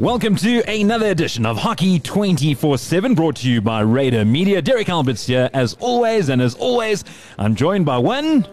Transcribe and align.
Welcome 0.00 0.36
to 0.36 0.62
another 0.66 1.08
edition 1.08 1.44
of 1.44 1.58
Hockey 1.58 1.98
24 1.98 2.78
7, 2.78 3.14
brought 3.14 3.36
to 3.36 3.50
you 3.50 3.60
by 3.60 3.80
Raider 3.82 4.24
Media. 4.24 4.62
Derek 4.62 4.88
Alberts 4.88 5.26
here, 5.26 5.50
as 5.52 5.76
always, 5.78 6.30
and 6.30 6.40
as 6.40 6.54
always, 6.54 7.04
I'm 7.36 7.54
joined 7.54 7.84
by 7.84 7.98
one. 7.98 8.46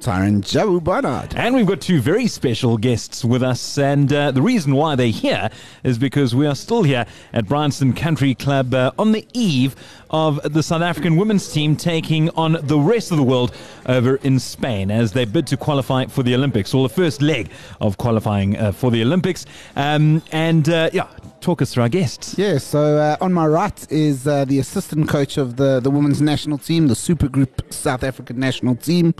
Tyron 0.00 0.40
Joe 0.40 0.80
Barnard. 0.80 1.34
And 1.34 1.54
we've 1.54 1.66
got 1.66 1.80
two 1.80 2.00
very 2.00 2.28
special 2.28 2.78
guests 2.78 3.24
with 3.24 3.42
us. 3.42 3.78
And 3.78 4.12
uh, 4.12 4.30
the 4.30 4.40
reason 4.40 4.74
why 4.74 4.94
they're 4.94 5.08
here 5.08 5.50
is 5.82 5.98
because 5.98 6.34
we 6.34 6.46
are 6.46 6.54
still 6.54 6.84
here 6.84 7.04
at 7.32 7.46
Bryanston 7.46 7.92
Country 7.94 8.34
Club 8.34 8.72
uh, 8.74 8.92
on 8.98 9.12
the 9.12 9.26
eve 9.32 9.74
of 10.10 10.40
the 10.52 10.62
South 10.62 10.82
African 10.82 11.16
women's 11.16 11.52
team 11.52 11.74
taking 11.76 12.30
on 12.30 12.58
the 12.62 12.78
rest 12.78 13.10
of 13.10 13.16
the 13.16 13.22
world 13.22 13.54
over 13.86 14.16
in 14.16 14.38
Spain 14.38 14.90
as 14.90 15.12
they 15.12 15.24
bid 15.24 15.46
to 15.48 15.56
qualify 15.56 16.06
for 16.06 16.22
the 16.22 16.34
Olympics, 16.34 16.72
or 16.72 16.86
the 16.88 16.94
first 16.94 17.20
leg 17.20 17.50
of 17.80 17.98
qualifying 17.98 18.56
uh, 18.56 18.72
for 18.72 18.90
the 18.90 19.02
Olympics. 19.02 19.46
Um, 19.74 20.22
and 20.32 20.68
uh, 20.68 20.90
yeah, 20.92 21.08
talk 21.40 21.60
us 21.60 21.74
through 21.74 21.82
our 21.82 21.88
guests. 21.88 22.38
Yeah, 22.38 22.58
so 22.58 22.98
uh, 22.98 23.16
on 23.20 23.32
my 23.32 23.46
right 23.46 23.92
is 23.92 24.26
uh, 24.26 24.44
the 24.44 24.60
assistant 24.60 25.08
coach 25.08 25.36
of 25.36 25.56
the, 25.56 25.80
the 25.80 25.90
women's 25.90 26.22
national 26.22 26.58
team, 26.58 26.86
the 26.86 26.94
Supergroup 26.94 27.72
South 27.72 28.04
African 28.04 28.38
national 28.38 28.76
team 28.76 29.14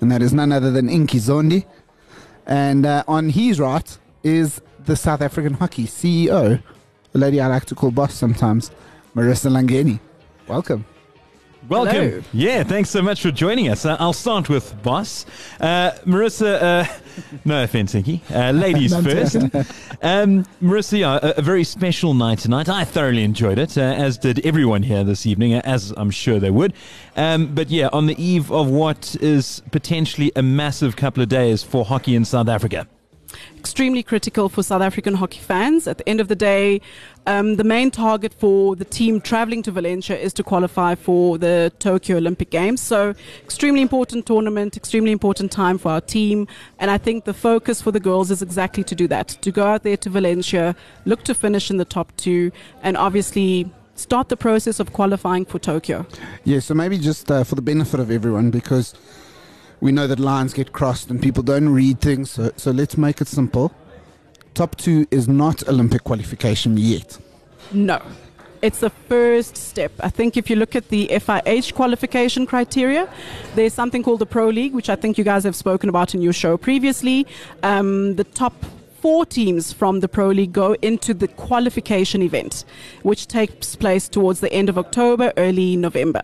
and 0.00 0.10
that 0.10 0.22
is 0.22 0.32
none 0.32 0.52
other 0.52 0.70
than 0.70 0.88
Inky 0.88 1.18
Zondi. 1.18 1.64
And 2.46 2.86
uh, 2.86 3.04
on 3.06 3.30
his 3.30 3.60
right 3.60 3.98
is 4.22 4.60
the 4.84 4.96
South 4.96 5.20
African 5.20 5.54
Hockey 5.54 5.84
CEO, 5.84 6.62
a 7.14 7.18
lady 7.18 7.40
I 7.40 7.46
like 7.46 7.66
to 7.66 7.74
call 7.74 7.90
boss 7.90 8.14
sometimes, 8.14 8.70
Marissa 9.14 9.50
Langeni. 9.50 10.00
Welcome. 10.48 10.84
Welcome. 11.68 11.94
Hello. 11.94 12.22
Yeah, 12.32 12.64
thanks 12.64 12.90
so 12.90 13.00
much 13.02 13.22
for 13.22 13.30
joining 13.30 13.68
us. 13.68 13.86
Uh, 13.86 13.96
I'll 14.00 14.12
start 14.12 14.48
with 14.48 14.80
Boss. 14.82 15.24
Uh, 15.60 15.92
Marissa, 16.04 16.60
uh, 16.60 16.92
no 17.44 17.62
offense, 17.62 17.94
Inky. 17.94 18.20
Uh, 18.32 18.50
ladies 18.50 18.94
first. 19.04 19.36
Um, 20.04 20.44
Marissa, 20.60 20.98
yeah, 20.98 21.20
a, 21.22 21.34
a 21.38 21.42
very 21.42 21.62
special 21.62 22.12
night 22.12 22.40
tonight. 22.40 22.68
I 22.68 22.84
thoroughly 22.84 23.22
enjoyed 23.22 23.56
it, 23.60 23.78
uh, 23.78 23.82
as 23.82 24.18
did 24.18 24.44
everyone 24.44 24.82
here 24.82 25.04
this 25.04 25.26
evening, 25.26 25.54
uh, 25.54 25.62
as 25.64 25.92
I'm 25.96 26.10
sure 26.10 26.40
they 26.40 26.50
would. 26.50 26.72
Um, 27.16 27.54
but 27.54 27.70
yeah, 27.70 27.88
on 27.92 28.06
the 28.06 28.20
eve 28.20 28.50
of 28.50 28.68
what 28.68 29.14
is 29.20 29.62
potentially 29.70 30.32
a 30.34 30.42
massive 30.42 30.96
couple 30.96 31.22
of 31.22 31.28
days 31.28 31.62
for 31.62 31.84
hockey 31.84 32.16
in 32.16 32.24
South 32.24 32.48
Africa. 32.48 32.88
Extremely 33.62 34.02
critical 34.02 34.48
for 34.48 34.60
South 34.64 34.82
African 34.82 35.14
hockey 35.14 35.38
fans. 35.38 35.86
At 35.86 35.98
the 35.98 36.08
end 36.08 36.20
of 36.20 36.26
the 36.26 36.34
day, 36.34 36.80
um, 37.28 37.54
the 37.54 37.62
main 37.62 37.92
target 37.92 38.34
for 38.34 38.74
the 38.74 38.84
team 38.84 39.20
traveling 39.20 39.62
to 39.62 39.70
Valencia 39.70 40.18
is 40.18 40.32
to 40.32 40.42
qualify 40.42 40.96
for 40.96 41.38
the 41.38 41.72
Tokyo 41.78 42.16
Olympic 42.16 42.50
Games. 42.50 42.80
So, 42.80 43.14
extremely 43.44 43.80
important 43.80 44.26
tournament, 44.26 44.76
extremely 44.76 45.12
important 45.12 45.52
time 45.52 45.78
for 45.78 45.92
our 45.92 46.00
team. 46.00 46.48
And 46.80 46.90
I 46.90 46.98
think 46.98 47.24
the 47.24 47.32
focus 47.32 47.80
for 47.80 47.92
the 47.92 48.00
girls 48.00 48.32
is 48.32 48.42
exactly 48.42 48.82
to 48.82 48.96
do 48.96 49.06
that 49.06 49.28
to 49.28 49.52
go 49.52 49.64
out 49.64 49.84
there 49.84 49.96
to 49.98 50.10
Valencia, 50.10 50.74
look 51.04 51.22
to 51.22 51.32
finish 51.32 51.70
in 51.70 51.76
the 51.76 51.84
top 51.84 52.08
two, 52.16 52.50
and 52.82 52.96
obviously 52.96 53.70
start 53.94 54.28
the 54.28 54.36
process 54.36 54.80
of 54.80 54.92
qualifying 54.92 55.44
for 55.44 55.60
Tokyo. 55.60 56.04
Yeah, 56.42 56.58
so 56.58 56.74
maybe 56.74 56.98
just 56.98 57.30
uh, 57.30 57.44
for 57.44 57.54
the 57.54 57.62
benefit 57.62 58.00
of 58.00 58.10
everyone, 58.10 58.50
because 58.50 58.92
we 59.82 59.90
know 59.90 60.06
that 60.06 60.20
lines 60.20 60.54
get 60.54 60.72
crossed 60.72 61.10
and 61.10 61.20
people 61.20 61.42
don't 61.42 61.68
read 61.68 62.00
things, 62.00 62.30
so, 62.30 62.52
so 62.56 62.70
let's 62.70 62.96
make 62.96 63.20
it 63.20 63.26
simple. 63.26 63.72
Top 64.54 64.76
two 64.76 65.08
is 65.10 65.26
not 65.26 65.66
Olympic 65.66 66.04
qualification 66.04 66.76
yet. 66.76 67.18
No. 67.72 68.00
It's 68.62 68.78
the 68.78 68.90
first 68.90 69.56
step. 69.56 69.90
I 69.98 70.08
think 70.08 70.36
if 70.36 70.48
you 70.48 70.54
look 70.54 70.76
at 70.76 70.88
the 70.90 71.08
FIH 71.08 71.74
qualification 71.74 72.46
criteria, 72.46 73.12
there's 73.56 73.74
something 73.74 74.04
called 74.04 74.20
the 74.20 74.26
Pro 74.26 74.50
League, 74.50 74.72
which 74.72 74.88
I 74.88 74.94
think 74.94 75.18
you 75.18 75.24
guys 75.24 75.42
have 75.42 75.56
spoken 75.56 75.88
about 75.88 76.14
in 76.14 76.22
your 76.22 76.32
show 76.32 76.56
previously. 76.56 77.26
Um, 77.64 78.14
the 78.14 78.24
top 78.24 78.54
four 79.00 79.26
teams 79.26 79.72
from 79.72 79.98
the 79.98 80.06
Pro 80.06 80.28
League 80.28 80.52
go 80.52 80.76
into 80.80 81.12
the 81.12 81.26
qualification 81.26 82.22
event, 82.22 82.64
which 83.02 83.26
takes 83.26 83.74
place 83.74 84.08
towards 84.08 84.38
the 84.38 84.52
end 84.52 84.68
of 84.68 84.78
October, 84.78 85.32
early 85.36 85.74
November. 85.74 86.22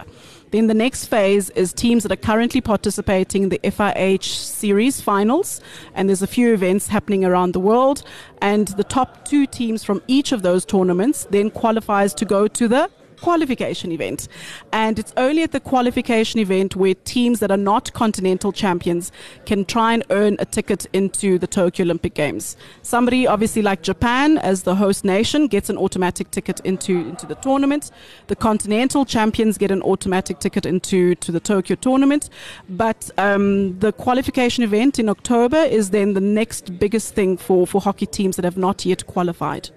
Then 0.51 0.67
the 0.67 0.75
next 0.75 1.07
phase 1.07 1.51
is 1.51 1.73
teams 1.73 2.03
that 2.03 2.13
are 2.13 2.17
currently 2.17 2.61
participating 2.61 3.45
in 3.45 3.49
the 3.51 3.61
FIH 3.63 4.25
series 4.25 5.01
finals, 5.01 5.61
and 5.95 6.09
there's 6.09 6.23
a 6.23 6.27
few 6.27 6.55
events 6.55 6.89
happening 6.89 7.25
around 7.25 7.53
the 7.53 7.61
world. 7.61 8.03
And 8.41 8.69
the 8.69 8.85
top 8.85 9.25
two 9.25 9.47
teams 9.47 9.85
from 9.85 10.03
each 10.07 10.33
of 10.33 10.43
those 10.43 10.65
tournaments 10.65 11.27
then 11.31 11.51
qualifies 11.51 12.15
to 12.15 12.25
go 12.25 12.49
to 12.49 12.69
the 12.69 12.91
qualification 13.21 13.93
event. 13.93 14.29
And 14.73 14.99
it's 14.99 15.13
only 15.17 15.43
at 15.43 15.53
the 15.53 15.61
qualification 15.61 16.41
event 16.41 16.77
where 16.77 16.95
teams 16.95 17.41
that 17.41 17.51
are 17.51 17.57
not 17.57 17.93
continental 17.93 18.53
champions 18.53 19.13
can 19.47 19.65
try 19.65 19.93
and 19.95 20.05
earn 20.11 20.37
a 20.39 20.45
ticket 20.45 20.87
into 20.93 21.39
the 21.39 21.47
Tokyo 21.47 21.85
Olympic 21.85 22.15
Games. 22.15 22.57
Somebody 22.83 23.27
obviously 23.27 23.63
like 23.63 23.83
Japan 23.83 24.39
as 24.39 24.63
the 24.63 24.75
host 24.75 25.05
nation 25.05 25.47
gets 25.47 25.71
an 25.71 25.77
automatic 25.77 26.31
ticket 26.31 26.61
into 26.61 26.99
into 26.99 27.27
the 27.27 27.35
tournament. 27.37 27.91
The 28.27 28.37
continental 28.37 29.05
champions 29.05 29.59
get 29.59 29.71
an 29.71 29.83
automatic 29.83 30.39
ticket 30.39 30.67
into 30.67 31.15
to 31.17 31.33
the 31.33 31.41
Tokyo 31.41 31.77
tournament. 31.77 32.31
But 32.69 33.11
um, 33.19 33.79
the 33.79 33.93
qualification 33.93 34.65
event 34.65 34.99
in 34.99 35.09
October 35.09 35.59
is 35.59 35.91
then 35.91 36.15
the 36.15 36.21
next 36.21 36.79
biggest 36.79 37.15
thing 37.15 37.37
for, 37.37 37.67
for 37.67 37.81
hockey 37.81 38.07
teams 38.07 38.37
that 38.37 38.45
have 38.45 38.57
not 38.57 38.85
yet 38.85 39.07
qualified. 39.07 39.71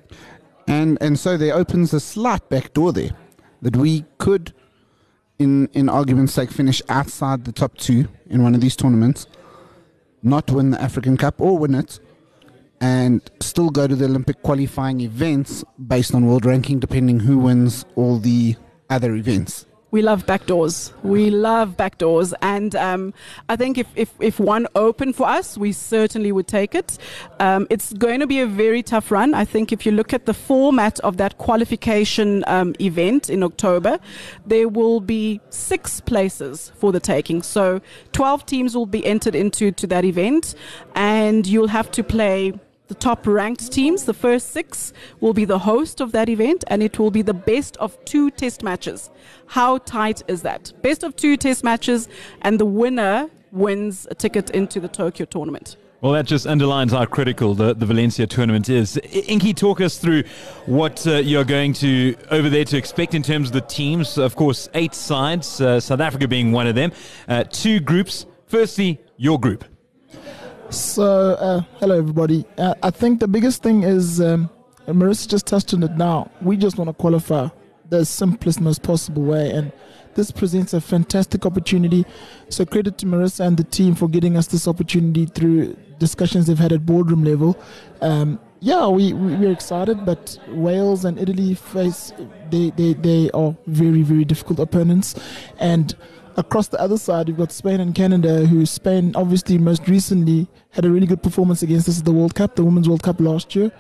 And, 0.68 0.98
and 1.02 1.18
so 1.18 1.38
there 1.38 1.56
opens 1.56 1.94
a 1.94 2.00
slight 2.00 2.48
back 2.50 2.74
door 2.74 2.94
there 2.94 3.12
that 3.62 3.76
we 3.76 4.06
could, 4.18 4.54
in, 5.40 5.68
in 5.74 5.90
argument's 5.90 6.34
sake, 6.34 6.52
finish 6.52 6.82
outside 6.90 7.46
the 7.46 7.52
top 7.52 7.78
two 7.78 8.08
in 8.30 8.44
one 8.44 8.56
of 8.56 8.62
these 8.62 8.76
tournaments, 8.76 9.28
not 10.24 10.50
win 10.52 10.72
the 10.72 10.82
African 10.82 11.18
Cup 11.18 11.40
or 11.40 11.58
win 11.58 11.76
it, 11.76 12.00
and 12.80 13.22
still 13.40 13.70
go 13.70 13.88
to 13.88 13.96
the 13.96 14.06
Olympic 14.06 14.42
qualifying 14.42 15.02
events 15.02 15.64
based 15.88 16.16
on 16.16 16.26
world 16.26 16.46
ranking, 16.46 16.80
depending 16.80 17.20
who 17.20 17.38
wins 17.38 17.86
all 17.96 18.18
the 18.18 18.56
other 18.90 19.16
events. 19.16 19.66
We 19.92 20.02
love 20.02 20.26
backdoors. 20.26 20.94
We 21.04 21.30
love 21.30 21.76
backdoors. 21.76 22.34
And 22.42 22.76
um, 22.76 23.14
I 23.50 23.58
think 23.58 23.78
if, 23.78 23.88
if, 23.96 24.14
if 24.22 24.40
one 24.40 24.68
opened 24.74 25.18
for 25.18 25.28
us, 25.28 25.58
we 25.58 25.74
certainly 25.74 26.32
would 26.32 26.48
take 26.48 26.74
it. 26.74 26.98
Um, 27.42 27.68
it's 27.70 27.92
going 27.94 28.22
to 28.22 28.28
be 28.28 28.40
a 28.40 28.48
very 28.48 28.84
tough 28.84 29.12
run. 29.12 29.34
I 29.34 29.44
think 29.44 29.74
if 29.74 29.86
you 29.86 29.92
look 29.92 30.14
at 30.14 30.26
the 30.26 30.34
format 30.34 31.00
of 31.02 31.18
that 31.18 31.38
qualification 31.38 32.46
um, 32.48 32.74
event 32.80 33.30
in 33.30 33.44
October, 33.44 34.00
there 34.46 34.70
will 34.70 35.02
be 35.02 35.42
six 35.50 36.00
places 36.00 36.72
for 36.78 36.94
the 36.94 37.02
taking. 37.02 37.42
So 37.42 37.82
12 38.14 38.46
teams 38.46 38.76
will 38.76 38.86
be 38.86 39.06
entered 39.06 39.36
into 39.36 39.72
to 39.72 39.88
that 39.88 40.06
event, 40.06 40.56
and 40.96 41.46
you'll 41.46 41.68
have 41.68 41.92
to 41.92 42.04
play 42.04 42.54
the 42.92 42.96
top 42.96 43.26
ranked 43.26 43.72
teams, 43.72 44.04
the 44.04 44.14
first 44.14 44.52
six, 44.52 44.92
will 45.22 45.34
be 45.34 45.46
the 45.46 45.60
host 45.60 46.02
of 46.02 46.12
that 46.12 46.28
event, 46.28 46.66
and 46.68 46.84
it 46.84 47.00
will 47.00 47.10
be 47.10 47.22
the 47.22 47.34
best 47.34 47.78
of 47.78 47.98
two 48.04 48.30
test 48.30 48.64
matches. 48.64 49.10
How 49.48 49.78
tight 49.78 50.24
is 50.28 50.42
that? 50.42 50.74
Best 50.82 51.02
of 51.04 51.16
two 51.16 51.38
test 51.38 51.64
matches, 51.64 52.10
and 52.42 52.60
the 52.60 52.66
winner 52.66 53.30
wins 53.54 54.08
a 54.12 54.16
ticket 54.16 54.50
into 54.50 54.82
the 54.82 54.90
Tokyo 54.90 55.26
tournament. 55.26 55.78
Well, 56.02 56.12
that 56.12 56.26
just 56.26 56.46
underlines 56.46 56.92
how 56.92 57.06
critical 57.06 57.56
the, 57.56 57.74
the 57.74 57.86
Valencia 57.86 58.28
tournament 58.28 58.68
is. 58.68 58.98
Inky, 58.98 59.54
talk 59.54 59.80
us 59.80 59.98
through 59.98 60.24
what 60.66 61.08
uh, 61.08 61.12
you're 61.12 61.46
going 61.46 61.72
to 61.76 62.18
over 62.30 62.50
there 62.50 62.66
to 62.66 62.76
expect 62.76 63.14
in 63.14 63.24
terms 63.24 63.48
of 63.48 63.54
the 63.54 63.62
teams. 63.62 64.18
Of 64.18 64.36
course, 64.36 64.68
eight 64.74 64.94
sides, 64.94 65.62
uh, 65.62 65.80
South 65.80 66.02
Africa 66.02 66.28
being 66.28 66.52
one 66.52 66.68
of 66.68 66.76
them. 66.76 66.92
Uh, 67.30 67.46
two 67.46 67.80
groups. 67.80 68.26
Firstly, 68.48 69.00
your 69.16 69.40
group. 69.40 69.64
So, 70.72 71.34
uh, 71.34 71.62
hello 71.82 71.98
everybody. 71.98 72.46
Uh, 72.58 72.76
I 72.82 72.92
think 72.92 73.20
the 73.20 73.28
biggest 73.28 73.62
thing 73.62 73.84
is, 73.84 74.22
um, 74.22 74.50
Marissa 74.88 75.28
just 75.28 75.46
touched 75.46 75.74
on 75.74 75.84
it 75.84 75.98
now. 75.98 76.32
We 76.42 76.56
just 76.56 76.78
want 76.78 76.88
to 76.88 76.94
qualify 76.94 77.50
the 77.90 78.06
simplest, 78.06 78.62
most 78.62 78.82
possible 78.82 79.24
way, 79.24 79.52
and 79.52 79.74
this 80.16 80.32
presents 80.32 80.74
a 80.74 80.80
fantastic 80.80 81.46
opportunity. 81.46 82.06
So, 82.48 82.66
credit 82.66 82.98
to 83.00 83.06
Marissa 83.06 83.46
and 83.46 83.58
the 83.58 83.66
team 83.66 83.96
for 83.96 84.08
getting 84.08 84.38
us 84.38 84.48
this 84.48 84.66
opportunity 84.66 85.26
through 85.26 85.76
discussions 86.00 86.48
they've 86.48 86.58
had 86.58 86.72
at 86.72 86.86
boardroom 86.86 87.26
level. 87.26 87.62
Um, 88.00 88.40
yeah, 88.62 88.88
we, 88.88 89.12
we 89.12 89.36
we're 89.36 89.52
excited, 89.52 90.06
but 90.06 90.40
Wales 90.48 91.04
and 91.04 91.20
Italy 91.20 91.54
face 91.54 92.14
they, 92.50 92.70
they, 92.78 92.94
they 92.94 93.30
are 93.32 93.58
very 93.68 94.04
very 94.04 94.24
difficult 94.24 94.60
opponents, 94.60 95.16
and 95.60 95.98
across 96.42 96.68
the 96.68 96.82
other 96.82 96.98
side, 96.98 97.28
you've 97.28 97.38
got 97.38 97.52
Spain 97.52 97.80
and 97.80 97.96
Canada, 97.96 98.46
who 98.46 98.66
Spain 98.66 99.14
obviously 99.16 99.58
most 99.58 99.88
recently 99.88 100.48
had 100.72 100.86
a 100.86 100.90
really 100.90 101.06
good 101.06 101.22
performance 101.22 101.62
against 101.62 101.88
us 101.88 102.00
at 102.00 102.06
the 102.06 102.12
World 102.12 102.36
Cup, 102.36 102.56
the 102.56 102.66
Women's 102.66 102.90
World 102.90 103.04
Cup 103.04 103.22
last 103.22 103.56
year. 103.56 103.72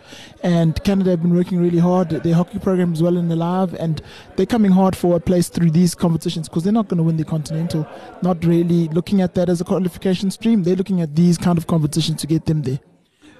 And 0.43 0.81
Canada 0.83 1.09
have 1.11 1.21
been 1.21 1.33
working 1.33 1.59
really 1.59 1.79
hard. 1.79 2.09
Their 2.09 2.35
hockey 2.35 2.59
program 2.59 2.93
is 2.93 3.01
well 3.01 3.17
and 3.17 3.31
alive, 3.31 3.73
and 3.73 4.01
they're 4.35 4.45
coming 4.45 4.71
hard 4.71 4.95
for 4.95 5.15
a 5.15 5.19
place 5.19 5.49
through 5.49 5.71
these 5.71 5.95
competitions 5.95 6.47
because 6.47 6.63
they're 6.63 6.71
not 6.71 6.87
going 6.87 6.99
to 6.99 7.03
win 7.03 7.17
the 7.17 7.25
Continental. 7.25 7.87
Not 8.21 8.43
really 8.45 8.87
looking 8.89 9.21
at 9.21 9.33
that 9.35 9.49
as 9.49 9.59
a 9.59 9.65
qualification 9.65 10.31
stream. 10.31 10.63
They're 10.63 10.75
looking 10.75 11.01
at 11.01 11.15
these 11.15 11.37
kind 11.37 11.57
of 11.57 11.67
competitions 11.67 12.21
to 12.21 12.27
get 12.27 12.45
them 12.45 12.61
there. 12.61 12.79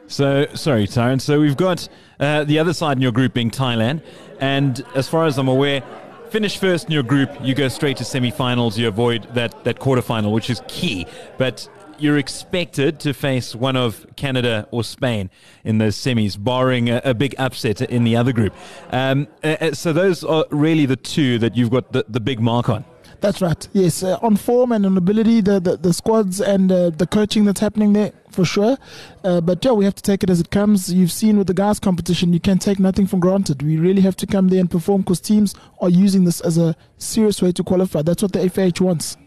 So, 0.08 0.48
sorry, 0.56 0.88
Tyron. 0.88 1.22
So, 1.22 1.40
we've 1.40 1.56
got 1.56 1.88
uh, 2.20 2.44
the 2.44 2.60
other 2.60 2.74
side 2.74 2.98
in 2.98 3.02
your 3.02 3.14
group 3.14 3.34
being 3.34 3.52
Thailand. 3.52 4.04
And 4.40 4.84
as 4.96 5.08
far 5.08 5.26
as 5.26 5.38
I'm 5.38 5.48
aware, 5.48 5.84
finish 6.32 6.58
first 6.58 6.86
in 6.86 6.92
your 6.92 7.04
group, 7.04 7.30
you 7.42 7.54
go 7.54 7.68
straight 7.68 7.98
to 7.98 8.06
semi 8.06 8.32
finals, 8.32 8.78
you 8.78 8.88
avoid 8.88 9.24
that, 9.36 9.64
that 9.66 9.80
quarterfinal, 9.80 10.32
which 10.32 10.50
is 10.50 10.62
key. 10.68 11.06
But 11.38 11.68
you're 12.00 12.18
expected 12.18 13.00
to 13.02 13.14
face 13.14 13.54
one 13.54 13.76
of 13.76 14.08
Canada 14.16 14.68
or 14.72 14.84
Spain 14.84 15.30
in 15.64 15.78
those 15.78 15.96
semis, 15.98 16.42
barring 16.42 16.90
a, 16.90 17.02
a 17.04 17.14
big 17.14 17.36
upset 17.38 17.82
in 17.82 18.06
the 18.06 18.16
other 18.16 18.32
group. 18.32 18.54
Um, 18.92 19.28
uh, 19.44 19.58
uh, 19.60 19.72
so 19.74 19.92
those 19.94 20.24
are 20.24 20.46
really 20.50 20.86
the 20.86 20.96
two 20.96 21.38
that 21.40 21.56
you've 21.56 21.70
got 21.70 21.92
the, 21.92 22.06
the 22.08 22.22
big 22.22 22.40
mark 22.40 22.70
on. 22.70 22.86
That's 23.22 23.40
right. 23.40 23.68
Yes, 23.72 24.02
uh, 24.02 24.18
on 24.24 24.36
form 24.36 24.72
and 24.72 24.84
on 24.86 24.98
ability, 24.98 25.42
the 25.42 25.60
the, 25.60 25.78
the 25.78 25.94
squads 25.94 26.42
and 26.42 26.72
uh, 26.72 26.90
the 26.90 27.06
coaching 27.06 27.46
that's 27.46 27.60
happening 27.60 27.94
there 27.94 28.12
for 28.32 28.44
sure. 28.44 28.78
Uh, 29.24 29.42
but 29.42 29.64
yeah, 29.64 29.74
we 29.74 29.86
have 29.86 29.94
to 29.96 30.02
take 30.02 30.24
it 30.24 30.30
as 30.32 30.40
it 30.40 30.50
comes. 30.50 30.92
You've 30.92 31.12
seen 31.12 31.38
with 31.38 31.46
the 31.46 31.54
guys 31.54 31.80
competition, 31.80 32.34
you 32.34 32.40
can 32.40 32.58
take 32.58 32.80
nothing 32.80 33.06
for 33.06 33.18
granted. 33.18 33.62
We 33.62 33.78
really 33.78 34.02
have 34.02 34.16
to 34.18 34.28
come 34.28 34.48
there 34.48 34.60
and 34.60 34.70
perform 34.72 35.02
because 35.02 35.20
teams 35.22 35.54
are 35.80 35.90
using 35.90 36.24
this 36.26 36.42
as 36.42 36.58
a 36.58 36.76
serious 36.98 37.42
way 37.44 37.52
to 37.52 37.64
qualify. 37.64 38.02
That's 38.02 38.24
what 38.24 38.34
the 38.34 38.40
FIH 38.40 38.82
wants. 38.82 39.18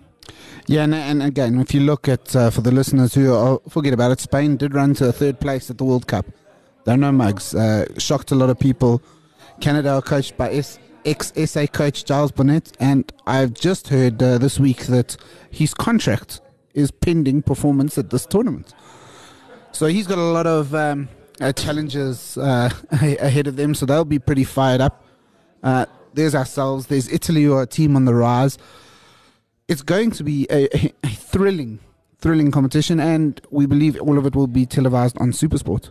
Yeah, 0.67 0.83
and, 0.85 0.95
and 0.95 1.23
again, 1.23 1.61
if 1.61 1.73
you 1.73 1.81
look 1.81 2.09
at 2.09 2.35
uh, 2.35 2.51
for 2.51 2.63
the 2.63 2.73
listeners 2.73 3.15
who 3.15 3.33
are, 3.33 3.61
forget 3.69 3.93
about 3.93 4.11
it, 4.11 4.21
Spain 4.21 4.57
did 4.57 4.75
run 4.75 4.95
to 4.95 5.09
a 5.09 5.13
third 5.13 5.39
place 5.39 5.71
at 5.71 5.79
the 5.79 5.85
World 5.85 6.07
Cup. 6.09 6.27
They're 6.85 6.97
no 6.97 7.13
mugs. 7.13 7.55
Uh, 7.55 7.87
shocked 7.99 8.33
a 8.33 8.35
lot 8.35 8.51
of 8.51 8.59
people. 8.59 9.03
Canada 9.61 9.91
are 9.91 10.03
coached 10.03 10.37
by 10.37 10.53
S- 10.53 10.79
ex 11.05 11.33
SA 11.51 11.67
coach 11.67 12.05
Giles 12.05 12.33
Bonnet, 12.33 12.77
and 12.81 13.11
I've 13.27 13.55
just 13.55 13.89
heard 13.89 14.23
uh, 14.23 14.39
this 14.39 14.59
week 14.59 14.87
that 14.87 15.17
his 15.51 15.75
contract 15.75 16.41
is 16.75 16.91
pending 16.91 17.43
performance 17.43 17.99
at 17.99 18.11
this 18.11 18.27
tournament. 18.27 18.75
So 19.73 19.87
he's 19.87 20.07
got 20.07 20.19
a 20.19 20.23
lot 20.23 20.47
of 20.47 20.75
um, 20.75 21.09
uh, 21.41 21.53
challenges 21.53 22.37
uh, 22.39 22.71
ahead 22.91 23.47
of 23.47 23.57
them, 23.57 23.75
so 23.75 23.87
they'll 23.87 24.05
be 24.05 24.19
pretty 24.19 24.45
fired 24.45 24.81
up. 24.81 25.05
Uh, 25.63 25.87
there's 26.13 26.35
ourselves, 26.35 26.87
there's 26.87 27.09
Italy, 27.09 27.45
who 27.45 27.55
are 27.55 27.63
a 27.63 27.67
team 27.67 27.97
on 27.97 28.05
the 28.05 28.15
rise. 28.15 28.59
It's 29.67 29.83
going 29.83 30.11
to 30.13 30.25
be 30.25 30.47
a, 30.51 30.69
a 31.05 31.09
thrilling, 31.09 31.81
thrilling 32.19 32.51
competition, 32.51 33.01
and 33.01 33.41
we 33.51 33.67
believe 33.67 34.01
all 34.01 34.19
of 34.19 34.27
it 34.27 34.37
will 34.37 34.47
be 34.47 34.67
televised 34.67 35.19
on 35.19 35.33
Supersport. 35.33 35.91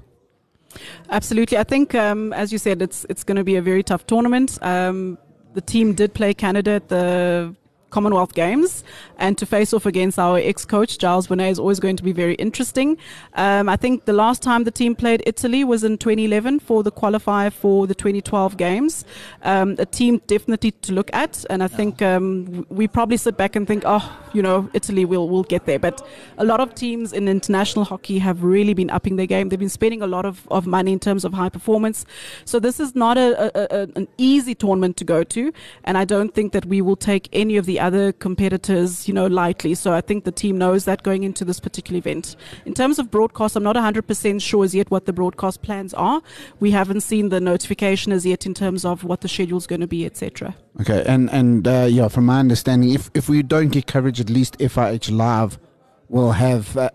Absolutely. 1.10 1.58
I 1.58 1.64
think, 1.64 1.96
um, 1.96 2.34
as 2.34 2.52
you 2.52 2.58
said, 2.58 2.82
it's 2.82 3.06
it's 3.10 3.24
going 3.24 3.38
to 3.38 3.44
be 3.44 3.56
a 3.56 3.62
very 3.62 3.84
tough 3.84 4.06
tournament. 4.08 4.58
Um, 4.62 5.18
the 5.54 5.62
team 5.62 5.94
did 5.94 6.14
play 6.14 6.34
Canada 6.34 6.72
at 6.72 6.88
the 6.90 7.56
Commonwealth 7.94 8.34
Games, 8.34 8.84
and 9.20 9.38
to 9.38 9.46
face 9.46 9.72
off 9.72 9.86
against 9.86 10.18
our 10.18 10.40
ex-coach 10.40 10.98
Giles 10.98 11.28
Bonnet 11.28 11.52
is 11.52 11.60
always 11.60 11.80
going 11.80 11.96
to 11.96 12.04
be 12.04 12.12
very 12.12 12.34
interesting. 12.36 12.98
Um, 13.36 13.70
I 13.70 13.78
think 13.78 14.06
the 14.06 14.14
last 14.14 14.42
time 14.42 14.64
the 14.64 14.72
team 14.72 14.96
played 14.96 15.22
Italy 15.28 15.64
was 15.64 15.84
in 15.84 16.00
2011 16.00 16.60
for 16.60 16.82
the 16.82 16.92
qualifier 16.92 17.54
for 17.54 17.86
the 17.86 17.94
2012 17.94 18.58
Games. 18.58 19.06
Um, 19.44 19.76
a 19.78 19.86
team 19.86 20.22
definitely 20.26 20.72
to 20.72 20.92
look 20.92 21.12
at, 21.14 21.46
and 21.52 21.62
I 21.62 21.68
think 21.68 22.02
um, 22.02 22.66
we 22.70 22.88
probably 22.88 23.18
sit 23.18 23.38
back 23.38 23.56
and 23.56 23.68
think, 23.68 23.84
oh, 23.86 24.06
you 24.34 24.42
know, 24.42 24.70
Italy 24.74 25.06
will 25.06 25.30
will 25.30 25.44
get 25.44 25.66
there. 25.66 25.80
But 25.80 26.02
a 26.40 26.46
lot 26.46 26.60
of 26.60 26.74
teams 26.74 27.14
in 27.14 27.28
international 27.28 27.86
hockey 27.86 28.18
have 28.20 28.44
really 28.44 28.74
been 28.74 28.90
upping 28.90 29.18
their 29.18 29.28
game. 29.28 29.50
They've 29.50 29.60
been 29.60 29.70
spending 29.70 30.02
a 30.02 30.08
lot 30.08 30.26
of, 30.26 30.48
of 30.50 30.66
money 30.66 30.94
in 30.94 31.00
terms 31.00 31.24
of 31.26 31.34
high 31.34 31.50
performance. 31.50 32.06
So 32.46 32.60
this 32.60 32.80
is 32.80 32.96
not 32.96 33.18
a, 33.18 33.30
a, 33.44 33.82
a 33.82 33.88
an 33.96 34.08
easy 34.18 34.56
tournament 34.56 34.98
to 34.98 35.06
go 35.06 35.24
to, 35.24 35.54
and 35.84 35.98
I 35.98 36.06
don't 36.06 36.34
think 36.34 36.54
that 36.54 36.66
we 36.66 36.82
will 36.82 36.96
take 36.96 37.30
any 37.32 37.56
of 37.58 37.66
the 37.66 37.80
other 37.84 38.14
competitors, 38.14 39.08
you 39.08 39.14
know, 39.14 39.28
lightly. 39.28 39.76
So 39.76 39.94
I 39.94 40.02
think 40.02 40.24
the 40.24 40.32
team 40.32 40.58
knows 40.58 40.86
that 40.86 41.04
going 41.04 41.24
into 41.24 41.44
this 41.44 41.60
particular 41.60 41.98
event. 41.98 42.36
In 42.66 42.74
terms 42.74 42.98
of 42.98 43.12
broadcast, 43.12 43.56
I'm 43.56 43.64
not 43.64 43.76
100% 43.76 44.42
sure 44.42 44.64
as 44.64 44.74
yet 44.74 44.90
what 44.90 45.06
the 45.06 45.14
broadcast 45.14 45.62
plans 45.62 45.94
are. 45.94 46.22
We 46.60 46.72
haven't 46.72 47.02
seen 47.02 47.30
the 47.30 47.42
notification 47.42 48.12
as 48.14 48.26
yet 48.26 48.46
in 48.46 48.54
terms 48.54 48.86
of 48.86 49.04
what 49.04 49.22
the 49.22 49.28
schedule 49.28 49.58
is 49.58 49.68
going 49.68 49.82
to 49.82 49.88
be, 49.88 50.06
etc. 50.06 50.56
Okay, 50.82 51.04
and 51.06 51.30
and 51.30 51.68
uh, 51.68 51.88
yeah, 51.90 52.08
from 52.08 52.26
my 52.26 52.40
understanding, 52.40 52.90
if 52.92 53.12
if 53.14 53.30
we 53.30 53.44
don't 53.44 53.70
get 53.70 53.86
coverage, 53.86 54.20
at 54.20 54.30
least 54.30 54.58
FIH 54.60 55.12
Live 55.12 55.60
will 56.08 56.32
have. 56.32 56.76
Uh, 56.78 56.90